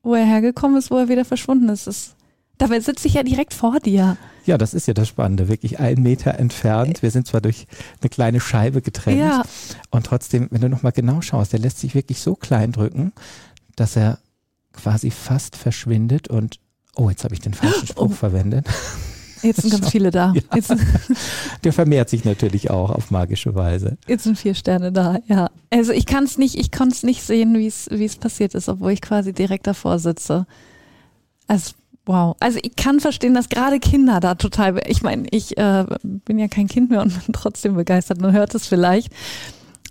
wo 0.04 0.14
er 0.16 0.26
hergekommen 0.26 0.78
ist, 0.78 0.92
wo 0.92 0.98
er 0.98 1.08
wieder 1.08 1.24
verschwunden 1.24 1.70
ist. 1.70 1.88
Das, 1.88 2.16
dabei 2.58 2.80
sitze 2.82 3.08
ich 3.08 3.14
ja 3.14 3.24
direkt 3.24 3.54
vor 3.54 3.80
dir. 3.80 4.18
Ja, 4.46 4.58
das 4.58 4.74
ist 4.74 4.88
ja 4.88 4.94
das 4.94 5.08
Spannende. 5.08 5.48
Wirklich 5.48 5.80
einen 5.80 6.04
Meter 6.04 6.36
entfernt. 6.38 7.02
Wir 7.02 7.12
sind 7.12 7.28
zwar 7.28 7.42
durch 7.42 7.66
eine 8.02 8.10
kleine 8.10 8.40
Scheibe 8.40 8.82
getrennt. 8.82 9.18
Ja, 9.20 9.44
Und 9.92 10.06
trotzdem, 10.06 10.48
wenn 10.52 10.62
du 10.62 10.70
nochmal 10.70 10.92
genau 10.92 11.22
schaust, 11.22 11.52
der 11.54 11.60
lässt 11.60 11.80
sich 11.80 11.96
wirklich 11.96 12.20
so 12.22 12.36
klein 12.36 12.72
drücken, 12.72 13.12
dass 13.76 13.96
er 13.96 14.20
quasi 14.74 15.10
fast 15.12 15.56
verschwindet 15.56 16.28
und, 16.28 16.60
oh, 16.96 17.10
jetzt 17.10 17.24
habe 17.24 17.34
ich 17.34 17.40
den 17.42 17.54
falschen 17.54 17.88
Spruch 17.88 18.06
Oh. 18.12 18.14
verwendet. 18.14 18.68
jetzt 19.42 19.62
sind 19.62 19.72
ganz 19.72 19.90
viele 19.92 20.12
da. 20.12 20.34
Ja. 20.34 20.42
Der 21.64 21.74
vermehrt 21.74 22.10
sich 22.10 22.26
natürlich 22.26 22.70
auch 22.70 22.90
auf 22.92 23.10
magische 23.10 23.56
Weise. 23.56 23.98
jetzt 24.08 24.24
sind 24.26 24.38
vier 24.38 24.54
Sterne 24.54 24.92
da, 24.92 25.18
ja. 25.28 25.50
Also 25.72 25.92
ich 25.94 26.06
kann 26.06 26.24
es 26.26 26.38
nicht, 26.38 26.56
ich 26.56 26.72
konnte 26.72 26.94
es 26.96 27.04
nicht 27.04 27.24
sehen, 27.24 27.56
wie 27.58 27.68
es 27.68 27.88
wie 27.92 28.06
es 28.06 28.18
passiert 28.18 28.54
ist, 28.54 28.70
obwohl 28.70 28.92
ich 28.92 29.02
quasi 29.02 29.34
direkt 29.34 29.66
davor 29.68 29.98
sitze. 30.00 30.46
Also 31.48 31.72
Wow. 32.06 32.36
Also 32.40 32.60
ich 32.62 32.76
kann 32.76 33.00
verstehen, 33.00 33.34
dass 33.34 33.50
gerade 33.50 33.80
Kinder 33.80 34.20
da 34.20 34.36
total, 34.36 34.80
ich 34.88 35.02
meine, 35.02 35.28
ich 35.32 35.58
äh, 35.58 35.86
bin 36.04 36.38
ja 36.38 36.48
kein 36.48 36.68
Kind 36.68 36.90
mehr 36.90 37.02
und 37.02 37.14
bin 37.26 37.34
trotzdem 37.34 37.76
begeistert. 37.76 38.22
Man 38.22 38.32
hört 38.32 38.54
es 38.56 38.68
vielleicht. 38.68 39.12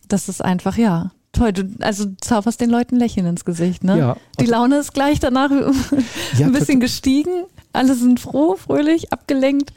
Das 0.08 0.28
ist 0.28 0.44
einfach, 0.44 0.76
ja, 0.76 1.11
toll. 1.32 1.52
Du, 1.52 1.69
also 1.81 2.05
du 2.05 2.16
zauberst 2.20 2.61
den 2.61 2.70
Leuten 2.70 2.96
Lächeln 2.96 3.26
ins 3.26 3.44
Gesicht, 3.44 3.85
ne? 3.85 3.99
Ja, 3.99 4.16
Die 4.38 4.47
Laune 4.47 4.76
ist 4.76 4.94
gleich 4.94 5.18
danach 5.18 5.50
ja, 6.38 6.47
ein 6.47 6.52
bisschen 6.52 6.80
gestiegen. 6.80 7.44
Alle 7.73 7.94
sind 7.94 8.21
froh, 8.21 8.56
fröhlich, 8.56 9.12
abgelenkt 9.12 9.73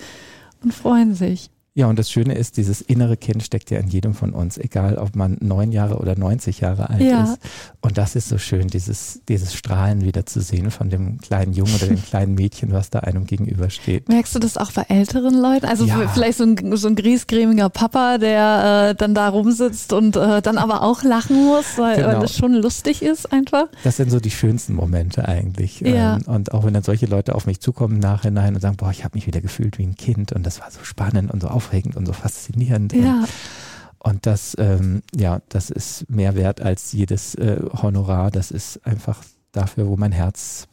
und 0.63 0.73
freuen 0.73 1.15
sich. 1.15 1.49
Ja, 1.77 1.85
und 1.85 1.99
das 1.99 2.09
Schöne 2.09 2.33
ist, 2.33 2.57
dieses 2.57 2.81
innere 2.81 3.17
Kind 3.17 3.43
steckt 3.43 3.69
ja 3.69 3.77
in 3.77 3.87
jedem 3.87 4.15
von 4.15 4.31
uns, 4.33 4.57
egal 4.57 4.97
ob 4.97 5.15
man 5.15 5.37
neun 5.41 5.71
Jahre 5.71 5.97
oder 5.99 6.17
90 6.17 6.59
Jahre 6.59 6.89
alt 6.89 7.01
Ja. 7.03 7.23
ist. 7.25 7.37
Und 7.81 7.99
das 7.99 8.15
ist 8.15 8.29
so 8.29 8.39
schön, 8.39 8.67
dieses, 8.67 9.21
dieses 9.29 9.53
Strahlen 9.53 10.01
wieder 10.03 10.25
zu 10.25 10.41
sehen 10.41 10.71
von 10.71 10.89
dem 10.89 11.19
kleinen 11.19 11.53
Jungen 11.53 11.75
oder 11.75 11.85
dem 11.85 12.01
kleinen 12.01 12.33
Mädchen, 12.33 12.73
was 12.73 12.89
da 12.89 13.01
einem 13.01 13.27
gegenübersteht. 13.27 14.09
Merkst 14.09 14.33
du 14.33 14.39
das 14.39 14.57
auch 14.57 14.71
bei 14.71 14.85
älteren 14.89 15.35
Leuten? 15.39 15.67
Also 15.67 15.85
Ja. 15.85 16.07
vielleicht 16.07 16.39
so 16.39 16.45
ein, 16.45 16.75
so 16.77 16.87
ein 16.87 16.95
griesgrämiger 16.95 17.69
Papa, 17.69 18.17
der 18.17 18.89
äh, 18.89 18.95
dann 18.95 19.13
da 19.13 19.29
rumsitzt 19.29 19.93
und 19.93 20.15
äh, 20.15 20.41
dann 20.41 20.57
aber 20.57 20.81
auch 20.81 21.03
lachen 21.03 21.45
muss, 21.45 21.77
weil, 21.77 21.97
weil 21.97 22.07
Genau. 22.07 22.21
das 22.21 22.35
schon 22.35 22.53
lustig 22.55 23.03
ist 23.03 23.31
einfach. 23.31 23.67
Das 23.83 23.97
sind 23.97 24.09
so 24.09 24.19
die 24.19 24.31
schönsten 24.31 24.73
Momente 24.73 25.27
eigentlich. 25.27 25.81
Ja. 25.81 26.15
Ähm, 26.15 26.23
Und 26.25 26.53
auch 26.53 26.65
wenn 26.65 26.73
dann 26.73 26.81
solche 26.83 27.05
Leute 27.05 27.35
auf 27.35 27.45
mich 27.45 27.59
zukommen 27.59 27.95
im 27.95 27.99
Nachhinein 27.99 28.55
und 28.55 28.61
sagen, 28.61 28.77
boah, 28.77 28.89
ich 28.89 29.03
habe 29.03 29.15
mich 29.15 29.27
wieder 29.27 29.41
gefühlt 29.41 29.77
wie 29.77 29.83
ein 29.83 29.95
Kind 29.95 30.31
und 30.31 30.43
das 30.43 30.59
war 30.59 30.71
so 30.71 30.79
spannend 30.83 31.31
und 31.31 31.41
so 31.43 31.49
aufregend 31.67 31.95
und 31.95 32.05
so 32.05 32.13
faszinierend. 32.13 32.93
Und, 32.93 33.03
Ja, 33.03 33.23
und 33.99 34.25
das, 34.25 34.55
ähm, 34.59 35.01
ja, 35.15 35.41
das 35.49 35.69
ist 35.69 36.09
mehr 36.09 36.35
wert 36.35 36.61
als 36.61 36.91
jedes 36.93 37.35
äh, 37.35 37.59
Honorar. 37.81 38.31
Das 38.31 38.51
ist 38.51 38.85
einfach 38.85 39.23
dafür, 39.51 39.87
wo 39.87 39.97
mein 39.97 40.11
Herz 40.11 40.67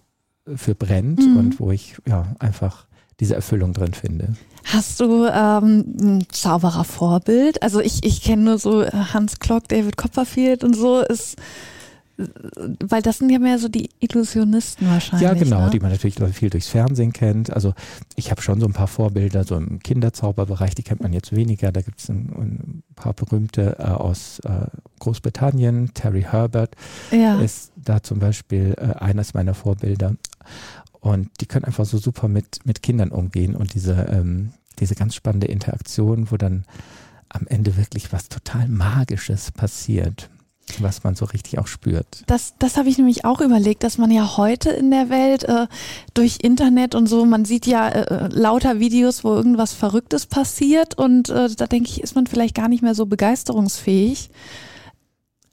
äh, 0.46 0.56
für 0.56 0.74
brennt 0.74 1.20
Mhm. 1.20 1.36
und 1.36 1.60
wo 1.60 1.70
ich 1.72 1.96
ja 2.06 2.26
einfach 2.38 2.86
diese 3.20 3.34
Erfüllung 3.34 3.72
drin 3.72 3.94
finde. 3.94 4.34
Hast 4.66 5.00
du 5.00 5.26
ähm, 5.26 5.84
ein 6.00 6.26
Zauberervorbild? 6.30 7.62
Also 7.62 7.80
ich, 7.80 8.04
ich 8.04 8.22
kenne 8.22 8.42
nur 8.42 8.58
so 8.58 8.82
äh, 8.82 8.90
Hans 8.90 9.38
Klock, 9.38 9.68
David 9.68 9.96
Copperfield 9.96 10.64
und 10.64 10.74
so 10.74 11.00
ist, 11.00 11.36
weil 12.16 13.02
das 13.02 13.18
sind 13.18 13.30
ja 13.30 13.40
mehr 13.40 13.58
so 13.58 13.68
die 13.68 13.90
Illusionisten 13.98 14.86
wahrscheinlich. 14.88 15.28
Ja, 15.28 15.34
genau, 15.34 15.64
ne? 15.64 15.70
die 15.70 15.80
man 15.80 15.90
natürlich 15.90 16.16
viel 16.34 16.50
durchs 16.50 16.68
Fernsehen 16.68 17.12
kennt. 17.12 17.52
Also 17.52 17.74
ich 18.14 18.30
habe 18.30 18.40
schon 18.40 18.60
so 18.60 18.66
ein 18.66 18.72
paar 18.72 18.86
Vorbilder, 18.86 19.42
so 19.44 19.56
im 19.56 19.80
Kinderzauberbereich, 19.80 20.74
die 20.76 20.84
kennt 20.84 21.02
man 21.02 21.12
jetzt 21.12 21.34
weniger. 21.34 21.72
Da 21.72 21.82
gibt 21.82 22.00
es 22.00 22.08
ein, 22.08 22.30
ein 22.36 22.82
paar 22.94 23.14
berühmte 23.14 23.76
äh, 23.80 23.82
aus 23.82 24.38
äh, 24.40 24.66
Großbritannien. 25.00 25.92
Terry 25.94 26.22
Herbert 26.22 26.76
ja. 27.10 27.40
ist 27.40 27.72
da 27.76 28.02
zum 28.02 28.20
Beispiel 28.20 28.76
äh, 28.78 28.94
eines 29.02 29.34
meiner 29.34 29.54
Vorbilder. 29.54 30.14
Und 31.00 31.30
die 31.40 31.46
können 31.46 31.64
einfach 31.64 31.84
so 31.84 31.98
super 31.98 32.28
mit, 32.28 32.60
mit 32.64 32.82
Kindern 32.82 33.10
umgehen 33.10 33.56
und 33.56 33.74
diese, 33.74 34.06
ähm, 34.10 34.52
diese 34.78 34.94
ganz 34.94 35.16
spannende 35.16 35.48
Interaktion, 35.48 36.30
wo 36.30 36.36
dann 36.36 36.64
am 37.28 37.46
Ende 37.48 37.76
wirklich 37.76 38.12
was 38.12 38.28
total 38.28 38.68
Magisches 38.68 39.50
passiert 39.50 40.30
was 40.78 41.04
man 41.04 41.14
so 41.14 41.24
richtig 41.26 41.58
auch 41.58 41.66
spürt. 41.66 42.06
Das, 42.26 42.54
das 42.58 42.76
habe 42.76 42.88
ich 42.88 42.98
nämlich 42.98 43.24
auch 43.24 43.40
überlegt, 43.40 43.82
dass 43.82 43.98
man 43.98 44.10
ja 44.10 44.36
heute 44.36 44.70
in 44.70 44.90
der 44.90 45.10
Welt 45.10 45.44
äh, 45.44 45.66
durch 46.14 46.38
Internet 46.42 46.94
und 46.94 47.06
so, 47.06 47.24
man 47.24 47.44
sieht 47.44 47.66
ja 47.66 47.88
äh, 47.88 48.28
lauter 48.28 48.80
Videos, 48.80 49.24
wo 49.24 49.34
irgendwas 49.34 49.72
Verrücktes 49.72 50.26
passiert 50.26 50.96
und 50.98 51.28
äh, 51.28 51.48
da 51.54 51.66
denke 51.66 51.90
ich, 51.90 52.02
ist 52.02 52.14
man 52.14 52.26
vielleicht 52.26 52.54
gar 52.54 52.68
nicht 52.68 52.82
mehr 52.82 52.94
so 52.94 53.06
begeisterungsfähig. 53.06 54.30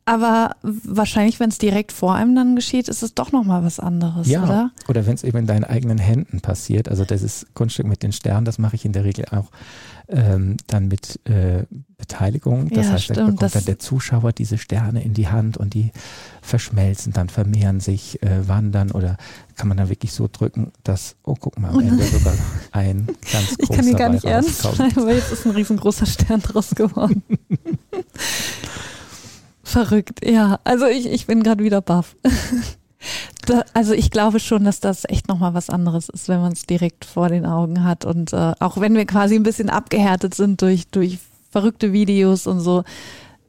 Aber 0.05 0.55
wahrscheinlich, 0.63 1.39
wenn 1.39 1.49
es 1.49 1.57
direkt 1.59 1.91
vor 1.91 2.15
einem 2.15 2.35
dann 2.35 2.55
geschieht, 2.55 2.87
ist 2.89 3.03
es 3.03 3.13
doch 3.13 3.31
nochmal 3.31 3.63
was 3.63 3.79
anderes, 3.79 4.27
ja, 4.27 4.43
oder? 4.43 4.71
Oder 4.87 5.05
wenn 5.05 5.13
es 5.13 5.23
eben 5.23 5.37
in 5.37 5.47
deinen 5.47 5.63
eigenen 5.63 5.99
Händen 5.99 6.41
passiert. 6.41 6.89
Also 6.89 7.05
dieses 7.05 7.45
Kunststück 7.53 7.85
mit 7.85 8.01
den 8.03 8.11
Sternen, 8.11 8.43
das 8.45 8.57
mache 8.57 8.75
ich 8.75 8.83
in 8.83 8.93
der 8.93 9.03
Regel 9.05 9.25
auch 9.31 9.51
ähm, 10.07 10.57
dann 10.67 10.87
mit 10.89 11.19
äh, 11.29 11.65
Beteiligung. 11.97 12.67
Das 12.69 12.87
Ja, 12.87 12.91
heißt, 12.93 13.09
dann 13.11 13.15
stimmt, 13.15 13.17
bekommt 13.27 13.41
das- 13.43 13.51
dann 13.53 13.65
der 13.65 13.79
Zuschauer 13.79 14.33
diese 14.33 14.57
Sterne 14.57 15.03
in 15.03 15.13
die 15.13 15.27
Hand 15.29 15.55
und 15.57 15.73
die 15.75 15.91
verschmelzen, 16.41 17.13
dann 17.13 17.29
vermehren 17.29 17.79
sich, 17.79 18.21
äh, 18.23 18.47
wandern 18.47 18.91
oder 18.91 19.17
kann 19.55 19.67
man 19.69 19.77
dann 19.77 19.87
wirklich 19.89 20.11
so 20.13 20.27
drücken, 20.29 20.71
dass, 20.83 21.15
oh 21.23 21.35
guck 21.39 21.57
mal, 21.59 21.69
am 21.69 21.79
Ende 21.87 22.03
sogar 22.05 22.33
ein 22.71 23.07
ganz 23.31 23.51
Ich 23.51 23.57
großer 23.59 23.75
kann 23.75 23.87
ihn 23.87 23.95
gar 23.97 24.09
nicht 24.09 24.25
ernst 24.25 24.63
nehmen, 24.79 24.95
weil 25.05 25.15
jetzt 25.17 25.31
ist 25.31 25.45
ein 25.45 25.51
riesengroßer 25.51 26.07
Stern 26.07 26.41
draus 26.41 26.71
geworden. 26.71 27.21
Verrückt, 29.71 30.25
ja. 30.25 30.59
Also 30.63 30.85
ich, 30.85 31.05
ich 31.05 31.27
bin 31.27 31.43
gerade 31.43 31.63
wieder 31.63 31.81
baff. 31.81 32.15
Da, 33.47 33.63
also 33.73 33.93
ich 33.93 34.11
glaube 34.11 34.39
schon, 34.39 34.63
dass 34.63 34.79
das 34.79 35.05
echt 35.05 35.27
nochmal 35.27 35.55
was 35.55 35.71
anderes 35.71 36.07
ist, 36.09 36.29
wenn 36.29 36.39
man 36.39 36.51
es 36.51 36.67
direkt 36.67 37.03
vor 37.03 37.29
den 37.29 37.47
Augen 37.47 37.83
hat. 37.83 38.05
Und 38.05 38.31
äh, 38.33 38.53
auch 38.59 38.79
wenn 38.79 38.93
wir 38.93 39.07
quasi 39.07 39.33
ein 39.33 39.41
bisschen 39.41 39.71
abgehärtet 39.71 40.35
sind 40.35 40.61
durch, 40.61 40.87
durch 40.89 41.17
verrückte 41.49 41.93
Videos 41.93 42.45
und 42.45 42.59
so, 42.59 42.83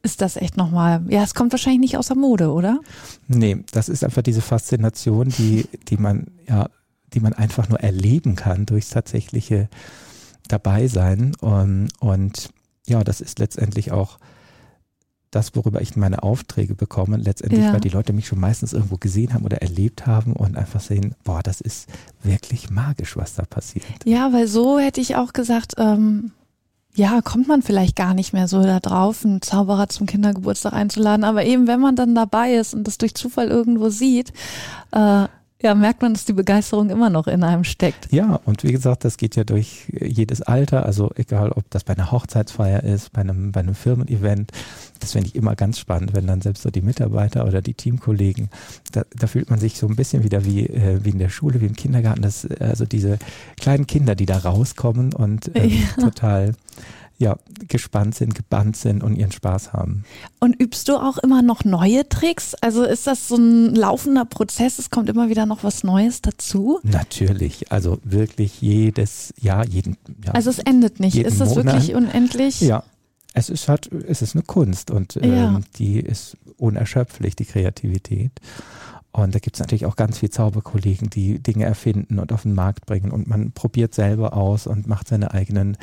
ist 0.01 0.21
das 0.21 0.35
echt 0.35 0.57
nochmal, 0.57 1.03
ja, 1.07 1.21
es 1.21 1.35
kommt 1.35 1.53
wahrscheinlich 1.53 1.81
nicht 1.81 1.97
aus 1.97 2.07
der 2.07 2.17
Mode, 2.17 2.51
oder? 2.51 2.79
Nee, 3.27 3.63
das 3.71 3.87
ist 3.87 4.03
einfach 4.03 4.23
diese 4.23 4.41
Faszination, 4.41 5.29
die, 5.29 5.67
die 5.87 5.97
man, 5.97 6.31
ja, 6.49 6.69
die 7.13 7.19
man 7.19 7.33
einfach 7.33 7.69
nur 7.69 7.79
erleben 7.79 8.35
kann 8.35 8.65
durchs 8.65 8.89
tatsächliche 8.89 9.69
Dabeisein. 10.47 11.35
Und, 11.39 11.89
und 11.99 12.49
ja, 12.87 13.03
das 13.03 13.21
ist 13.21 13.37
letztendlich 13.37 13.91
auch 13.91 14.17
das, 15.35 15.55
worüber 15.55 15.81
ich 15.81 15.95
meine 15.95 16.23
Aufträge 16.23 16.75
bekomme, 16.75 17.17
letztendlich, 17.17 17.61
Ja. 17.63 17.73
weil 17.73 17.79
die 17.81 17.89
Leute 17.89 18.13
mich 18.13 18.27
schon 18.27 18.39
meistens 18.39 18.73
irgendwo 18.73 18.97
gesehen 18.97 19.33
haben 19.33 19.43
oder 19.45 19.61
erlebt 19.61 20.05
haben 20.05 20.33
und 20.33 20.55
einfach 20.57 20.79
sehen, 20.79 21.15
boah, 21.23 21.41
das 21.43 21.61
ist 21.61 21.89
wirklich 22.23 22.69
magisch, 22.69 23.17
was 23.17 23.35
da 23.35 23.43
passiert. 23.43 23.85
Ja, 24.05 24.31
weil 24.33 24.47
so 24.47 24.79
hätte 24.79 25.01
ich 25.01 25.15
auch 25.15 25.33
gesagt, 25.33 25.73
ähm, 25.77 26.31
ja, 26.95 27.21
kommt 27.21 27.47
man 27.47 27.63
vielleicht 27.63 27.95
gar 27.95 28.13
nicht 28.13 28.33
mehr 28.33 28.47
so 28.47 28.61
da 28.61 28.79
drauf, 28.79 29.25
einen 29.25 29.41
Zauberer 29.41 29.89
zum 29.89 30.05
Kindergeburtstag 30.05 30.73
einzuladen. 30.73 31.23
Aber 31.23 31.43
eben, 31.43 31.65
wenn 31.65 31.79
man 31.79 31.95
dann 31.95 32.13
dabei 32.13 32.53
ist 32.53 32.75
und 32.75 32.85
das 32.85 32.99
durch 32.99 33.15
Zufall 33.15 33.47
irgendwo 33.47 33.89
sieht, 33.89 34.31
äh, 34.91 35.25
ja, 35.63 35.73
merkt 35.73 36.01
man, 36.01 36.13
dass 36.13 36.25
die 36.25 36.33
Begeisterung 36.33 36.89
immer 36.89 37.09
noch 37.09 37.27
in 37.27 37.43
einem 37.43 37.63
steckt. 37.63 38.11
Ja, 38.11 38.39
und 38.45 38.63
wie 38.63 38.71
gesagt, 38.73 39.05
das 39.05 39.17
geht 39.17 39.35
ja 39.35 39.43
durch 39.45 39.87
jedes 39.99 40.41
Alter, 40.41 40.85
also 40.85 41.11
egal, 41.15 41.51
ob 41.53 41.69
das 41.71 41.83
bei 41.85 41.93
einer 41.93 42.11
Hochzeitsfeier 42.11 42.83
ist, 42.83 43.13
bei 43.13 43.21
einem, 43.21 43.51
bei 43.53 43.61
einem 43.61 43.73
Firmen-Event, 43.73 44.51
das 44.99 45.13
finde 45.13 45.27
ich 45.29 45.35
immer 45.35 45.55
ganz 45.55 45.79
spannend, 45.79 46.13
wenn 46.13 46.27
dann 46.27 46.41
selbst 46.41 46.63
so 46.63 46.69
die 46.69 46.81
Mitarbeiter 46.81 47.45
oder 47.45 47.61
die 47.61 47.73
Teamkollegen, 47.73 48.49
da, 48.91 49.03
da 49.15 49.27
fühlt 49.27 49.49
man 49.49 49.59
sich 49.59 49.77
so 49.77 49.87
ein 49.87 49.95
bisschen 49.95 50.23
wieder 50.23 50.45
wie, 50.45 50.65
äh, 50.67 50.99
wie 51.03 51.09
in 51.11 51.19
der 51.19 51.29
Schule, 51.29 51.61
wie 51.61 51.65
im 51.65 51.75
Kindergarten, 51.75 52.21
das, 52.21 52.45
also 52.59 52.85
diese 52.85 53.17
kleinen 53.59 53.87
Kinder, 53.87 54.15
die 54.15 54.25
da 54.25 54.37
rauskommen 54.37 55.13
und 55.13 55.49
ähm, 55.55 55.71
Ja. 55.97 56.03
total 56.03 56.53
ja, 57.17 57.37
gespannt 57.67 58.15
sind, 58.15 58.35
gebannt 58.35 58.75
sind 58.75 59.03
und 59.03 59.15
ihren 59.15 59.31
Spaß 59.31 59.71
haben. 59.73 60.03
Und 60.39 60.59
übst 60.59 60.89
du 60.89 60.95
auch 60.97 61.17
immer 61.19 61.41
noch 61.41 61.63
neue 61.63 62.07
Tricks? 62.09 62.53
Also 62.55 62.83
ist 62.83 63.07
das 63.07 63.27
so 63.27 63.35
ein 63.35 63.75
laufender 63.75 64.25
Prozess? 64.25 64.79
Es 64.79 64.89
kommt 64.89 65.09
immer 65.09 65.29
wieder 65.29 65.45
noch 65.45 65.63
was 65.63 65.83
Neues 65.83 66.21
dazu? 66.21 66.79
Natürlich, 66.83 67.71
also 67.71 67.99
wirklich 68.03 68.61
jedes 68.61 69.33
Jahr, 69.39 69.65
jeden 69.65 69.97
ja, 70.25 70.33
Also 70.33 70.49
es 70.49 70.59
endet 70.59 70.99
nicht. 70.99 71.15
Ist 71.17 71.39
das 71.39 71.49
Monat. 71.55 71.75
wirklich 71.75 71.95
unendlich? 71.95 72.59
Ja, 72.61 72.83
es 73.33 73.49
ist 73.49 73.67
halt, 73.67 73.91
es 73.91 74.21
ist 74.21 74.35
eine 74.35 74.43
Kunst 74.43 74.91
und 74.91 75.15
Ja. 75.15 75.21
ähm, 75.23 75.63
die 75.77 75.99
ist 75.99 76.37
unerschöpflich, 76.57 77.35
die 77.35 77.45
Kreativität. 77.45 78.31
Und 79.15 79.35
da 79.35 79.39
gibt 79.39 79.55
es 79.55 79.59
natürlich 79.59 79.85
auch 79.85 79.95
ganz 79.95 80.17
viele 80.17 80.31
Zauberkollegen, 80.31 81.11
die 81.11 81.37
Dinge 81.37 81.65
erfinden 81.65 82.17
und 82.17 82.33
auf 82.33 82.41
den 82.41 82.55
Markt 82.55 82.87
bringen. 82.87 83.11
Und 83.11 83.27
man 83.27 83.51
probiert 83.51 83.93
selber 83.93 84.33
aus 84.33 84.65
und 84.65 84.87
macht 84.87 85.07
seine 85.07 85.31
eigenen 85.35 85.77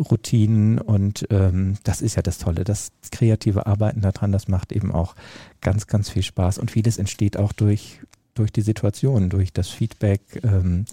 Routinen. 0.00 0.80
Und 0.80 1.24
ähm, 1.30 1.76
das 1.84 2.02
ist 2.02 2.16
ja 2.16 2.22
das 2.22 2.38
Tolle. 2.38 2.64
Das 2.64 2.90
kreative 3.12 3.66
Arbeiten 3.68 4.00
daran, 4.00 4.32
das 4.32 4.48
macht 4.48 4.72
eben 4.72 4.90
auch 4.90 5.14
ganz, 5.60 5.86
ganz 5.86 6.10
viel 6.10 6.24
Spaß. 6.24 6.58
Und 6.58 6.72
vieles 6.72 6.98
entsteht 6.98 7.36
auch 7.36 7.52
durch, 7.52 8.00
durch 8.34 8.50
die 8.50 8.62
Situation, 8.62 9.30
durch 9.30 9.52
das 9.52 9.68
Feedback. 9.68 10.40
Ähm, 10.42 10.86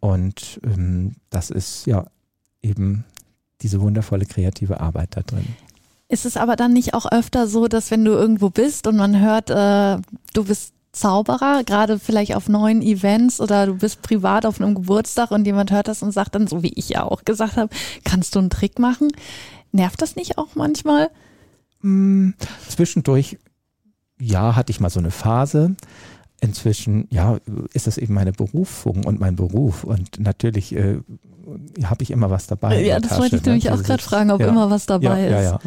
und 0.00 0.60
ähm, 0.64 1.12
das 1.30 1.48
ist 1.48 1.86
ja 1.86 2.08
eben 2.60 3.04
diese 3.62 3.80
wundervolle 3.80 4.26
kreative 4.26 4.80
Arbeit 4.80 5.16
da 5.16 5.22
drin. 5.22 5.46
Ist 6.08 6.26
es 6.26 6.36
aber 6.36 6.56
dann 6.56 6.74
nicht 6.74 6.92
auch 6.92 7.10
öfter 7.10 7.46
so, 7.46 7.68
dass 7.68 7.90
wenn 7.90 8.04
du 8.04 8.12
irgendwo 8.12 8.50
bist 8.50 8.86
und 8.86 8.96
man 8.96 9.18
hört, 9.18 9.48
äh, 9.48 10.02
du 10.34 10.44
bist 10.44 10.74
Zauberer, 10.92 11.64
gerade 11.64 11.98
vielleicht 11.98 12.34
auf 12.36 12.48
neuen 12.48 12.82
Events 12.82 13.40
oder 13.40 13.66
du 13.66 13.74
bist 13.76 14.02
privat 14.02 14.44
auf 14.44 14.60
einem 14.60 14.74
Geburtstag 14.74 15.30
und 15.30 15.46
jemand 15.46 15.70
hört 15.70 15.88
das 15.88 16.02
und 16.02 16.12
sagt 16.12 16.34
dann, 16.34 16.46
so 16.46 16.62
wie 16.62 16.72
ich 16.74 16.90
ja 16.90 17.02
auch 17.02 17.24
gesagt 17.24 17.56
habe, 17.56 17.74
kannst 18.04 18.34
du 18.34 18.40
einen 18.40 18.50
Trick 18.50 18.78
machen? 18.78 19.08
Nervt 19.72 20.02
das 20.02 20.16
nicht 20.16 20.36
auch 20.36 20.54
manchmal? 20.54 21.10
Mm, 21.80 22.30
Zwischendurch, 22.68 23.38
ja, 24.20 24.54
hatte 24.54 24.70
ich 24.70 24.80
mal 24.80 24.90
so 24.90 25.00
eine 25.00 25.10
Phase. 25.10 25.76
Inzwischen, 26.42 27.06
ja, 27.10 27.38
ist 27.72 27.86
das 27.86 27.96
eben 27.98 28.14
meine 28.14 28.32
Berufung 28.32 29.04
und 29.06 29.18
mein 29.18 29.36
Beruf. 29.36 29.84
Und 29.84 30.18
natürlich 30.18 30.74
äh, 30.74 30.98
habe 31.84 32.02
ich 32.02 32.10
immer 32.10 32.30
was 32.30 32.48
dabei. 32.48 32.84
ja, 32.84 33.00
das 33.00 33.18
wollte 33.18 33.36
ich 33.36 33.42
Tasche, 33.42 33.50
ne? 33.50 33.56
nämlich 33.56 33.70
auch 33.70 33.76
Das 33.76 33.86
gerade 33.86 34.02
fragen, 34.02 34.30
ob 34.30 34.40
ja, 34.40 34.48
immer 34.48 34.68
was 34.68 34.86
dabei 34.86 35.20
ja, 35.20 35.26
ist. 35.26 35.32
Ja, 35.32 35.42
ja. 35.42 35.58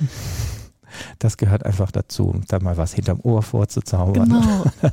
Das 1.20 1.38
gehört 1.38 1.66
einfach 1.66 1.92
dazu, 1.92 2.42
da 2.48 2.60
mal 2.60 2.78
was 2.78 2.94
hinterm 2.94 3.20
Ohr 3.24 3.42
vorzuzaubern. 3.42 4.30
Genau. 4.30 4.66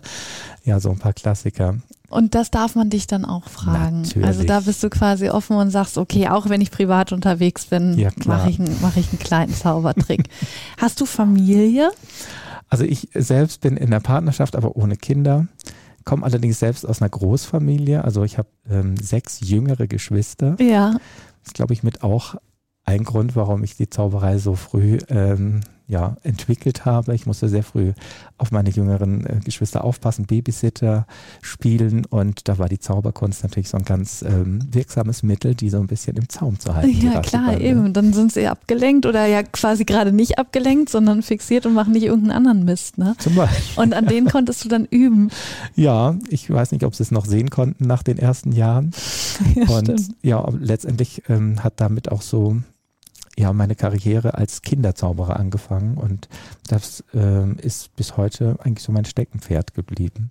Ja, 0.65 0.79
so 0.79 0.91
ein 0.91 0.99
paar 0.99 1.13
Klassiker. 1.13 1.79
Und 2.09 2.37
das 2.37 2.51
darf 2.53 2.77
man 2.77 2.89
dich 2.89 3.09
dann 3.09 3.25
auch 3.25 3.49
fragen. 3.49 4.03
Natürlich. 4.03 4.29
Also 4.29 4.45
da 4.45 4.61
bist 4.61 4.81
du 4.85 4.91
quasi 4.91 5.29
offen 5.29 5.57
und 5.57 5.71
sagst, 5.71 5.99
okay, 5.99 6.29
auch 6.29 6.49
wenn 6.49 6.61
ich 6.61 6.71
privat 6.71 7.11
unterwegs 7.13 7.67
bin, 7.67 7.99
Ja, 7.99 8.11
mache 8.27 8.49
ich, 8.51 8.61
einen- 8.61 8.77
mach 8.81 8.97
ich 8.97 9.09
einen 9.11 9.19
kleinen 9.19 9.53
Zaubertrick. 9.53 10.29
Hast 10.79 11.01
du 11.01 11.07
Familie? 11.07 11.91
Also 12.69 12.85
ich 12.85 13.09
selbst 13.15 13.61
bin 13.61 13.77
in 13.77 13.91
der 13.91 13.99
Partnerschaft, 14.01 14.55
aber 14.55 14.77
ohne 14.77 14.97
Kinder. 14.97 15.47
Komme 16.05 16.25
allerdings 16.25 16.59
selbst 16.61 16.87
aus 16.87 17.01
einer 17.03 17.09
Großfamilie. 17.11 18.05
Also 18.05 18.23
ich 18.25 18.39
habe 18.39 18.49
ähm, 18.71 18.97
sechs 18.97 19.41
jüngere 19.41 19.87
Geschwister. 19.89 20.57
Ja. 20.61 20.93
Das 20.93 21.01
ist, 21.49 21.55
glaube 21.55 21.73
ich, 21.73 21.83
mit 21.83 22.05
auch 22.05 22.37
ein 22.85 23.03
Grund, 23.05 23.35
warum 23.37 23.65
ich 23.65 23.77
die 23.77 23.91
Zauberei 23.91 24.39
so 24.39 24.55
früh 24.55 24.99
ähm, 25.09 25.61
ja, 25.89 26.17
entwickelt 26.23 26.85
habe. 26.85 27.15
Ich 27.15 27.27
musste 27.27 27.49
sehr 27.49 27.63
früh 27.63 27.93
auf 28.39 28.51
meine 28.51 28.71
jüngeren 28.71 29.27
äh, 29.27 29.41
Geschwister 29.45 29.85
aufpassen, 29.85 30.27
Babysitter 30.27 31.07
spielen 31.43 32.05
und 32.07 32.49
da 32.49 32.59
war 32.59 32.69
die 32.69 32.79
Zauberkunst 32.79 33.43
natürlich 33.43 33.69
so 33.69 33.77
ein 33.77 33.85
ganz 33.85 34.23
ähm, 34.23 34.61
wirksames 34.73 35.23
Mittel, 35.23 35.55
die 35.55 35.71
so 35.71 35.79
ein 35.79 35.87
bisschen 35.87 36.17
im 36.17 36.29
Zaum 36.29 36.59
zu 36.59 36.75
halten. 36.75 37.01
Ja, 37.01 37.21
klar, 37.21 37.61
eben. 37.61 37.93
Dann 37.93 38.13
sind 38.13 38.33
sie 38.33 38.47
abgelenkt 38.47 39.07
oder 39.07 39.27
ja 39.27 39.43
quasi 39.43 39.85
gerade 39.85 40.13
nicht 40.13 40.39
abgelenkt, 40.39 40.89
sondern 40.89 41.23
fixiert 41.23 41.67
und 41.67 41.75
machen 41.75 41.93
nicht 41.93 42.05
irgendeinen 42.05 42.37
anderen 42.37 42.65
Mist. 42.65 42.99
Ne? 42.99 43.15
Zum 43.19 43.35
Beispiel. 43.35 43.83
Und 43.83 43.95
an 43.95 44.07
denen 44.07 44.29
konntest 44.29 44.65
du 44.65 44.69
dann 44.69 44.87
üben. 44.87 45.31
Ja, 45.75 46.17
ich 46.29 46.51
weiß 46.51 46.73
nicht, 46.73 46.85
ob 46.85 46.95
sie 46.95 47.03
es 47.03 47.11
noch 47.11 47.27
sehen 47.27 47.51
konnten 47.51 47.87
nach 47.87 48.03
den 48.03 48.19
ersten 48.19 48.53
Jahren. 48.53 48.93
Ja, 49.55 49.69
und 49.77 49.85
stimmt. 49.85 50.17
ja, 50.23 50.49
letztendlich 50.61 51.23
ähm, 51.29 51.63
hat 51.65 51.75
damit 51.77 52.11
auch 52.11 52.23
so 52.23 52.59
ja 53.39 53.53
meine 53.53 53.75
Karriere 53.75 54.35
als 54.35 54.63
Kinderzauberer 54.63 55.39
angefangen 55.39 55.97
und 55.97 56.29
das 56.69 57.05
ähm, 57.15 57.57
ist 57.61 57.95
bis 57.97 58.17
heute 58.17 58.57
eigentlich 58.61 58.85
so 58.85 58.93
mein 58.93 59.05
Steckenpferd 59.05 59.75
geblieben. 59.75 60.31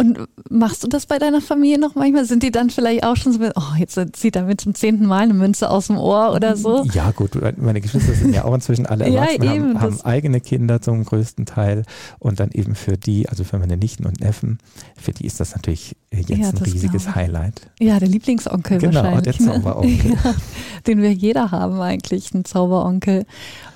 Und 0.00 0.18
machst 0.48 0.82
du 0.82 0.88
das 0.88 1.04
bei 1.04 1.18
deiner 1.18 1.42
Familie 1.42 1.78
noch 1.78 1.94
manchmal? 1.94 2.24
Sind 2.24 2.42
die 2.42 2.50
dann 2.50 2.70
vielleicht 2.70 3.04
auch 3.04 3.16
schon 3.16 3.34
so, 3.34 3.40
oh, 3.54 3.76
jetzt 3.78 4.00
zieht 4.14 4.34
er 4.34 4.44
mir 4.44 4.56
zum 4.56 4.74
zehnten 4.74 5.04
Mal 5.04 5.24
eine 5.24 5.34
Münze 5.34 5.68
aus 5.68 5.88
dem 5.88 5.98
Ohr 5.98 6.32
oder 6.34 6.56
so? 6.56 6.84
Ja 6.94 7.10
gut, 7.10 7.32
meine 7.58 7.82
Geschwister 7.82 8.14
sind 8.14 8.34
ja 8.34 8.44
auch 8.44 8.54
inzwischen 8.54 8.86
alle 8.86 9.06
Ja, 9.10 9.24
erwachsen, 9.24 9.42
eben, 9.42 9.74
haben, 9.78 9.80
haben 9.80 10.00
eigene 10.00 10.40
Kinder 10.40 10.80
zum 10.80 11.04
größten 11.04 11.44
Teil 11.44 11.82
und 12.18 12.40
dann 12.40 12.50
eben 12.52 12.74
für 12.76 12.96
die, 12.96 13.28
also 13.28 13.44
für 13.44 13.58
meine 13.58 13.76
Nichten 13.76 14.06
und 14.06 14.20
Neffen, 14.20 14.56
für 14.96 15.12
die 15.12 15.26
ist 15.26 15.38
das 15.38 15.54
natürlich 15.54 15.94
jetzt 16.10 16.30
Ja, 16.30 16.48
ein 16.48 16.56
riesiges. 16.56 17.14
Highlight. 17.14 17.60
Ja, 17.78 17.98
der 17.98 18.08
Lieblingsonkel 18.08 18.78
Genau, 18.78 19.02
wahrscheinlich. 19.02 19.36
der 19.36 19.46
ne? 19.46 19.52
Zauberonkel. 19.52 20.10
Ja, 20.24 20.34
den 20.86 21.02
wir 21.02 21.12
jeder 21.12 21.50
haben 21.50 21.78
eigentlich, 21.78 22.32
einen 22.32 22.46
Zauberonkel. 22.46 23.26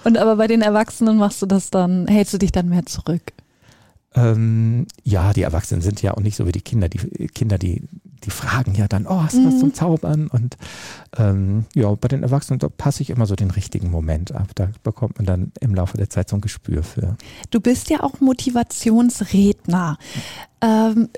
Und 0.05 0.17
aber 0.17 0.37
bei 0.37 0.47
den 0.47 0.63
Erwachsenen 0.63 1.19
machst 1.19 1.43
du 1.43 1.47
das 1.47 1.69
dann, 1.69 2.07
hältst 2.07 2.33
du 2.33 2.39
dich 2.39 2.51
dann 2.51 2.71
mehr 2.71 2.87
zurück? 2.87 3.21
Ähm, 4.15 4.87
ja, 5.03 5.33
die 5.33 5.43
Erwachsenen 5.43 5.83
sind 5.83 6.01
ja 6.01 6.15
auch 6.15 6.21
nicht 6.21 6.37
so 6.37 6.47
wie 6.47 6.53
die 6.53 6.61
Kinder. 6.61 6.89
Die 6.89 6.99
Kinder, 7.29 7.59
die, 7.59 7.83
die 8.25 8.31
fragen 8.31 8.75
ja 8.75 8.87
dann, 8.87 9.07
oh, 9.07 9.23
hast 9.23 9.35
du 9.35 9.41
mhm. 9.41 9.47
was 9.47 9.59
zum 9.59 9.75
Zaubern? 9.75 10.29
Und 10.29 10.57
ähm, 11.17 11.67
ja, 11.75 11.93
bei 11.95 12.09
den 12.09 12.23
Erwachsenen, 12.23 12.61
da 12.61 12.69
passe 12.69 13.03
ich 13.03 13.11
immer 13.11 13.27
so 13.27 13.35
den 13.35 13.51
richtigen 13.51 13.91
Moment 13.91 14.33
ab. 14.33 14.51
Da 14.55 14.71
bekommt 14.83 15.19
man 15.19 15.27
dann 15.27 15.53
im 15.61 15.75
Laufe 15.75 15.97
der 15.97 16.11
Zeit 16.11 16.29
so 16.29 16.37
ein 16.37 16.41
Gespür 16.41 16.83
für. 16.83 17.17
Du 17.51 17.61
bist 17.61 17.91
ja 17.91 18.03
auch 18.03 18.21
Motivationsredner. 18.21 19.99
Ähm, 20.61 21.09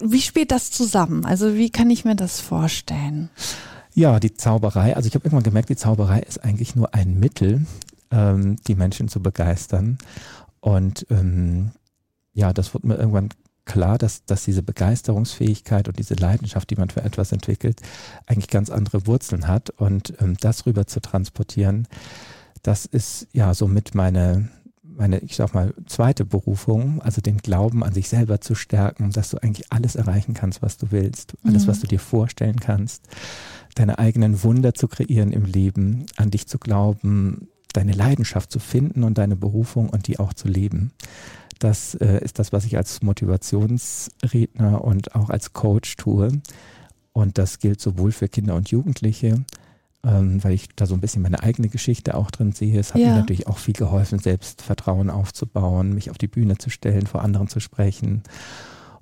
wie 0.00 0.22
spielt 0.22 0.50
das 0.50 0.70
zusammen? 0.70 1.24
Also 1.24 1.54
wie 1.54 1.70
kann 1.70 1.90
ich 1.90 2.04
mir 2.04 2.16
das 2.16 2.40
vorstellen? 2.40 3.30
Ja, 3.94 4.20
die 4.20 4.34
Zauberei. 4.34 4.96
Also 4.96 5.08
ich 5.08 5.14
habe 5.14 5.26
irgendwann 5.26 5.44
gemerkt, 5.44 5.68
die 5.68 5.76
Zauberei 5.76 6.20
ist 6.20 6.42
eigentlich 6.42 6.76
nur 6.76 6.94
ein 6.94 7.18
Mittel, 7.18 7.66
ähm, 8.10 8.56
die 8.66 8.74
Menschen 8.74 9.08
zu 9.08 9.20
begeistern. 9.20 9.98
Und 10.60 11.06
ähm, 11.10 11.72
ja, 12.38 12.52
das 12.52 12.72
wurde 12.72 12.86
mir 12.86 12.94
irgendwann 12.94 13.30
klar, 13.64 13.98
dass, 13.98 14.24
dass 14.24 14.44
diese 14.44 14.62
Begeisterungsfähigkeit 14.62 15.88
und 15.88 15.98
diese 15.98 16.14
Leidenschaft, 16.14 16.70
die 16.70 16.76
man 16.76 16.88
für 16.88 17.02
etwas 17.02 17.32
entwickelt, 17.32 17.80
eigentlich 18.26 18.48
ganz 18.48 18.70
andere 18.70 19.08
Wurzeln 19.08 19.48
hat. 19.48 19.70
Und 19.70 20.14
ähm, 20.20 20.36
das 20.40 20.64
rüber 20.64 20.86
zu 20.86 21.00
transportieren, 21.00 21.88
das 22.62 22.86
ist 22.86 23.26
ja 23.32 23.54
somit 23.54 23.92
meine, 23.96 24.50
meine, 24.84 25.18
ich 25.18 25.34
sag 25.34 25.52
mal, 25.52 25.74
zweite 25.86 26.24
Berufung, 26.24 27.02
also 27.02 27.20
den 27.20 27.38
Glauben 27.38 27.82
an 27.82 27.92
sich 27.92 28.08
selber 28.08 28.40
zu 28.40 28.54
stärken, 28.54 29.10
dass 29.10 29.30
du 29.30 29.42
eigentlich 29.42 29.72
alles 29.72 29.96
erreichen 29.96 30.32
kannst, 30.32 30.62
was 30.62 30.76
du 30.76 30.92
willst, 30.92 31.34
alles, 31.42 31.64
mhm. 31.64 31.68
was 31.70 31.80
du 31.80 31.88
dir 31.88 32.00
vorstellen 32.00 32.60
kannst, 32.60 33.02
deine 33.74 33.98
eigenen 33.98 34.44
Wunder 34.44 34.74
zu 34.74 34.86
kreieren 34.86 35.32
im 35.32 35.44
Leben, 35.44 36.06
an 36.16 36.30
dich 36.30 36.46
zu 36.46 36.58
glauben, 36.58 37.48
deine 37.72 37.92
Leidenschaft 37.92 38.52
zu 38.52 38.60
finden 38.60 39.02
und 39.02 39.18
deine 39.18 39.34
Berufung 39.34 39.88
und 39.90 40.06
die 40.06 40.20
auch 40.20 40.32
zu 40.32 40.46
leben. 40.46 40.92
Das 41.58 41.94
äh, 41.94 42.22
ist 42.22 42.38
das, 42.38 42.52
was 42.52 42.64
ich 42.64 42.76
als 42.76 43.02
Motivationsredner 43.02 44.84
und 44.84 45.14
auch 45.14 45.30
als 45.30 45.52
Coach 45.52 45.96
tue. 45.96 46.40
Und 47.12 47.38
das 47.38 47.58
gilt 47.58 47.80
sowohl 47.80 48.12
für 48.12 48.28
Kinder 48.28 48.54
und 48.54 48.70
Jugendliche, 48.70 49.44
ähm, 50.04 50.44
weil 50.44 50.52
ich 50.52 50.68
da 50.76 50.86
so 50.86 50.94
ein 50.94 51.00
bisschen 51.00 51.22
meine 51.22 51.42
eigene 51.42 51.68
Geschichte 51.68 52.14
auch 52.14 52.30
drin 52.30 52.52
sehe. 52.52 52.78
Es 52.78 52.94
hat 52.94 53.00
ja. 53.00 53.08
mir 53.08 53.16
natürlich 53.16 53.48
auch 53.48 53.58
viel 53.58 53.74
geholfen, 53.74 54.20
Selbstvertrauen 54.20 55.10
aufzubauen, 55.10 55.94
mich 55.94 56.10
auf 56.10 56.18
die 56.18 56.28
Bühne 56.28 56.58
zu 56.58 56.70
stellen, 56.70 57.06
vor 57.06 57.22
anderen 57.22 57.48
zu 57.48 57.58
sprechen. 57.58 58.22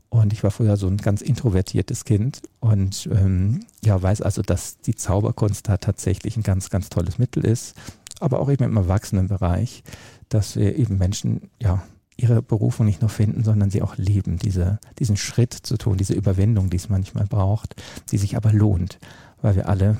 Und 0.08 0.32
ich 0.32 0.42
war 0.42 0.50
früher 0.50 0.76
so 0.76 0.86
ein 0.86 0.96
ganz 0.96 1.20
introvertiertes 1.20 2.04
Kind 2.04 2.40
und 2.60 3.08
ähm, 3.12 3.66
ja, 3.84 4.00
weiß 4.00 4.22
also, 4.22 4.40
dass 4.40 4.78
die 4.78 4.94
Zauberkunst 4.94 5.68
da 5.68 5.76
tatsächlich 5.76 6.36
ein 6.36 6.42
ganz, 6.42 6.70
ganz 6.70 6.88
tolles 6.88 7.18
Mittel 7.18 7.44
ist, 7.44 7.74
aber 8.20 8.40
auch 8.40 8.50
eben 8.50 8.64
im 8.64 8.76
Erwachsenenbereich, 8.76 9.82
dass 10.28 10.56
wir 10.56 10.76
eben 10.76 10.96
Menschen 10.96 11.50
ja 11.60 11.82
ihre 12.16 12.42
Berufung 12.42 12.86
nicht 12.86 13.00
nur 13.00 13.10
finden, 13.10 13.44
sondern 13.44 13.70
sie 13.70 13.82
auch 13.82 13.96
lieben, 13.96 14.38
diese, 14.38 14.78
diesen 14.98 15.16
Schritt 15.16 15.52
zu 15.52 15.76
tun, 15.76 15.98
diese 15.98 16.14
Überwindung, 16.14 16.70
die 16.70 16.78
es 16.78 16.88
manchmal 16.88 17.26
braucht, 17.26 17.76
die 18.10 18.18
sich 18.18 18.36
aber 18.36 18.52
lohnt, 18.52 18.98
weil 19.42 19.56
wir 19.56 19.68
alle, 19.68 19.98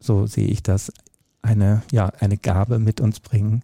so 0.00 0.26
sehe 0.26 0.48
ich 0.48 0.62
das, 0.62 0.92
eine, 1.42 1.82
ja, 1.92 2.06
eine 2.20 2.38
Gabe 2.38 2.78
mit 2.78 3.00
uns 3.00 3.20
bringen. 3.20 3.62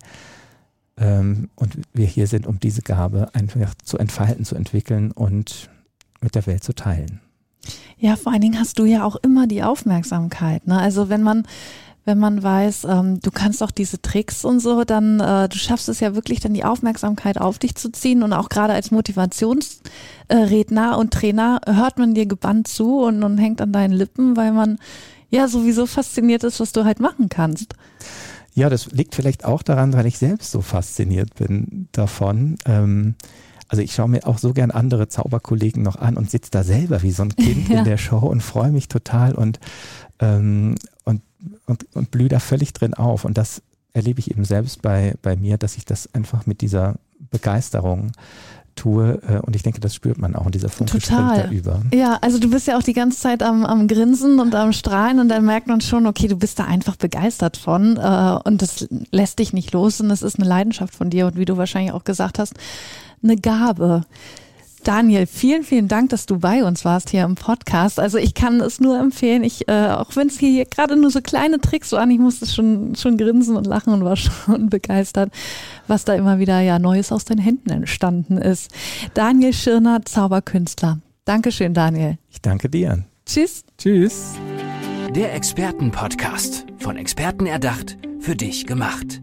Ähm, 0.96 1.48
und 1.56 1.78
wir 1.92 2.06
hier 2.06 2.26
sind, 2.26 2.46
um 2.46 2.60
diese 2.60 2.82
Gabe 2.82 3.34
einfach 3.34 3.74
zu 3.82 3.98
entfalten, 3.98 4.44
zu 4.44 4.54
entwickeln 4.54 5.10
und 5.12 5.70
mit 6.20 6.34
der 6.34 6.46
Welt 6.46 6.62
zu 6.62 6.74
teilen. 6.74 7.20
Ja, 7.98 8.16
vor 8.16 8.32
allen 8.32 8.40
Dingen 8.40 8.58
hast 8.58 8.78
du 8.78 8.84
ja 8.84 9.04
auch 9.04 9.16
immer 9.16 9.46
die 9.46 9.62
Aufmerksamkeit. 9.62 10.66
Ne? 10.66 10.78
Also 10.78 11.08
wenn 11.08 11.22
man 11.22 11.46
wenn 12.10 12.18
man 12.18 12.42
weiß, 12.42 12.88
ähm, 12.90 13.20
du 13.20 13.30
kannst 13.30 13.62
auch 13.62 13.70
diese 13.70 14.02
Tricks 14.02 14.44
und 14.44 14.58
so, 14.58 14.82
dann 14.82 15.20
äh, 15.20 15.48
du 15.48 15.56
schaffst 15.56 15.88
es 15.88 16.00
ja 16.00 16.16
wirklich 16.16 16.40
dann 16.40 16.54
die 16.54 16.64
Aufmerksamkeit 16.64 17.40
auf 17.40 17.60
dich 17.60 17.76
zu 17.76 17.92
ziehen 17.92 18.24
und 18.24 18.32
auch 18.32 18.48
gerade 18.48 18.72
als 18.72 18.90
Motivationsredner 18.90 20.98
und 20.98 21.12
Trainer 21.12 21.60
hört 21.66 21.98
man 21.98 22.14
dir 22.14 22.26
gebannt 22.26 22.66
zu 22.66 23.04
und, 23.04 23.22
und 23.22 23.38
hängt 23.38 23.60
an 23.60 23.72
deinen 23.72 23.92
Lippen, 23.92 24.36
weil 24.36 24.50
man 24.50 24.80
ja 25.30 25.46
sowieso 25.46 25.86
fasziniert 25.86 26.42
ist, 26.42 26.58
was 26.58 26.72
du 26.72 26.84
halt 26.84 26.98
machen 26.98 27.28
kannst. 27.28 27.76
Ja, 28.54 28.68
das 28.68 28.90
liegt 28.90 29.14
vielleicht 29.14 29.44
auch 29.44 29.62
daran, 29.62 29.92
weil 29.92 30.06
ich 30.06 30.18
selbst 30.18 30.50
so 30.50 30.62
fasziniert 30.62 31.36
bin 31.36 31.86
davon. 31.92 32.56
Ähm, 32.66 33.14
also 33.70 33.82
ich 33.82 33.94
schaue 33.94 34.08
mir 34.08 34.26
auch 34.26 34.38
so 34.38 34.52
gern 34.52 34.72
andere 34.72 35.06
Zauberkollegen 35.06 35.84
noch 35.84 35.94
an 35.94 36.16
und 36.16 36.28
sitze 36.28 36.50
da 36.50 36.64
selber 36.64 37.02
wie 37.02 37.12
so 37.12 37.22
ein 37.22 37.36
Kind 37.36 37.68
ja. 37.68 37.78
in 37.78 37.84
der 37.84 37.98
Show 37.98 38.18
und 38.18 38.42
freue 38.42 38.72
mich 38.72 38.88
total 38.88 39.32
und, 39.32 39.60
ähm, 40.18 40.74
und, 41.04 41.22
und, 41.66 41.86
und 41.94 42.10
blühe 42.10 42.28
da 42.28 42.40
völlig 42.40 42.72
drin 42.72 42.94
auf. 42.94 43.24
Und 43.24 43.38
das 43.38 43.62
erlebe 43.92 44.18
ich 44.18 44.32
eben 44.32 44.44
selbst 44.44 44.82
bei, 44.82 45.14
bei 45.22 45.36
mir, 45.36 45.56
dass 45.56 45.76
ich 45.76 45.84
das 45.84 46.12
einfach 46.12 46.46
mit 46.46 46.62
dieser 46.62 46.96
Begeisterung 47.30 48.10
tue 48.80 49.20
äh, 49.28 49.38
und 49.40 49.54
ich 49.54 49.62
denke, 49.62 49.80
das 49.80 49.94
spürt 49.94 50.18
man 50.18 50.34
auch 50.34 50.46
in 50.46 50.52
dieser 50.52 50.68
Funke 50.68 50.98
Total. 50.98 51.44
da 51.44 51.50
über. 51.50 51.82
Ja, 51.92 52.18
also 52.20 52.38
du 52.38 52.50
bist 52.50 52.66
ja 52.66 52.78
auch 52.78 52.82
die 52.82 52.92
ganze 52.92 53.20
Zeit 53.20 53.42
am, 53.42 53.64
am 53.64 53.86
Grinsen 53.88 54.40
und 54.40 54.54
am 54.54 54.72
Strahlen 54.72 55.20
und 55.20 55.28
dann 55.28 55.44
merkt 55.44 55.66
man 55.66 55.80
schon, 55.80 56.06
okay, 56.06 56.28
du 56.28 56.36
bist 56.36 56.58
da 56.58 56.64
einfach 56.64 56.96
begeistert 56.96 57.56
von 57.56 57.96
äh, 57.96 58.38
und 58.44 58.62
das 58.62 58.88
lässt 59.10 59.38
dich 59.38 59.52
nicht 59.52 59.72
los 59.72 60.00
und 60.00 60.10
es 60.10 60.22
ist 60.22 60.38
eine 60.38 60.48
Leidenschaft 60.48 60.94
von 60.94 61.10
dir 61.10 61.26
und 61.26 61.36
wie 61.36 61.44
du 61.44 61.56
wahrscheinlich 61.56 61.92
auch 61.92 62.04
gesagt 62.04 62.38
hast, 62.38 62.54
eine 63.22 63.36
Gabe. 63.36 64.02
Daniel, 64.90 65.28
vielen, 65.28 65.62
vielen 65.62 65.86
Dank, 65.86 66.10
dass 66.10 66.26
du 66.26 66.40
bei 66.40 66.64
uns 66.64 66.84
warst 66.84 67.10
hier 67.10 67.22
im 67.22 67.36
Podcast. 67.36 68.00
Also 68.00 68.18
ich 68.18 68.34
kann 68.34 68.60
es 68.60 68.80
nur 68.80 68.98
empfehlen. 68.98 69.44
Ich, 69.44 69.68
äh, 69.68 69.90
auch 69.90 70.16
wenn 70.16 70.26
es 70.26 70.40
hier 70.40 70.64
gerade 70.64 70.96
nur 70.96 71.12
so 71.12 71.20
kleine 71.20 71.60
Tricks 71.60 71.92
waren, 71.92 72.10
ich 72.10 72.18
musste 72.18 72.44
schon, 72.46 72.96
schon 72.96 73.16
grinsen 73.16 73.56
und 73.56 73.68
lachen 73.68 73.92
und 73.92 74.02
war 74.02 74.16
schon 74.16 74.68
begeistert, 74.68 75.32
was 75.86 76.04
da 76.04 76.14
immer 76.14 76.40
wieder 76.40 76.58
ja 76.58 76.80
Neues 76.80 77.12
aus 77.12 77.24
den 77.24 77.38
Händen 77.38 77.70
entstanden 77.70 78.36
ist. 78.36 78.72
Daniel 79.14 79.52
Schirner, 79.52 80.04
Zauberkünstler. 80.04 80.98
Dankeschön, 81.24 81.72
Daniel. 81.72 82.18
Ich 82.28 82.42
danke 82.42 82.68
dir. 82.68 83.04
Tschüss. 83.26 83.62
Tschüss. 83.78 84.32
Der 85.14 85.32
Expertenpodcast. 85.36 86.66
Von 86.78 86.96
Experten 86.96 87.46
erdacht, 87.46 87.96
für 88.18 88.34
dich 88.34 88.66
gemacht. 88.66 89.22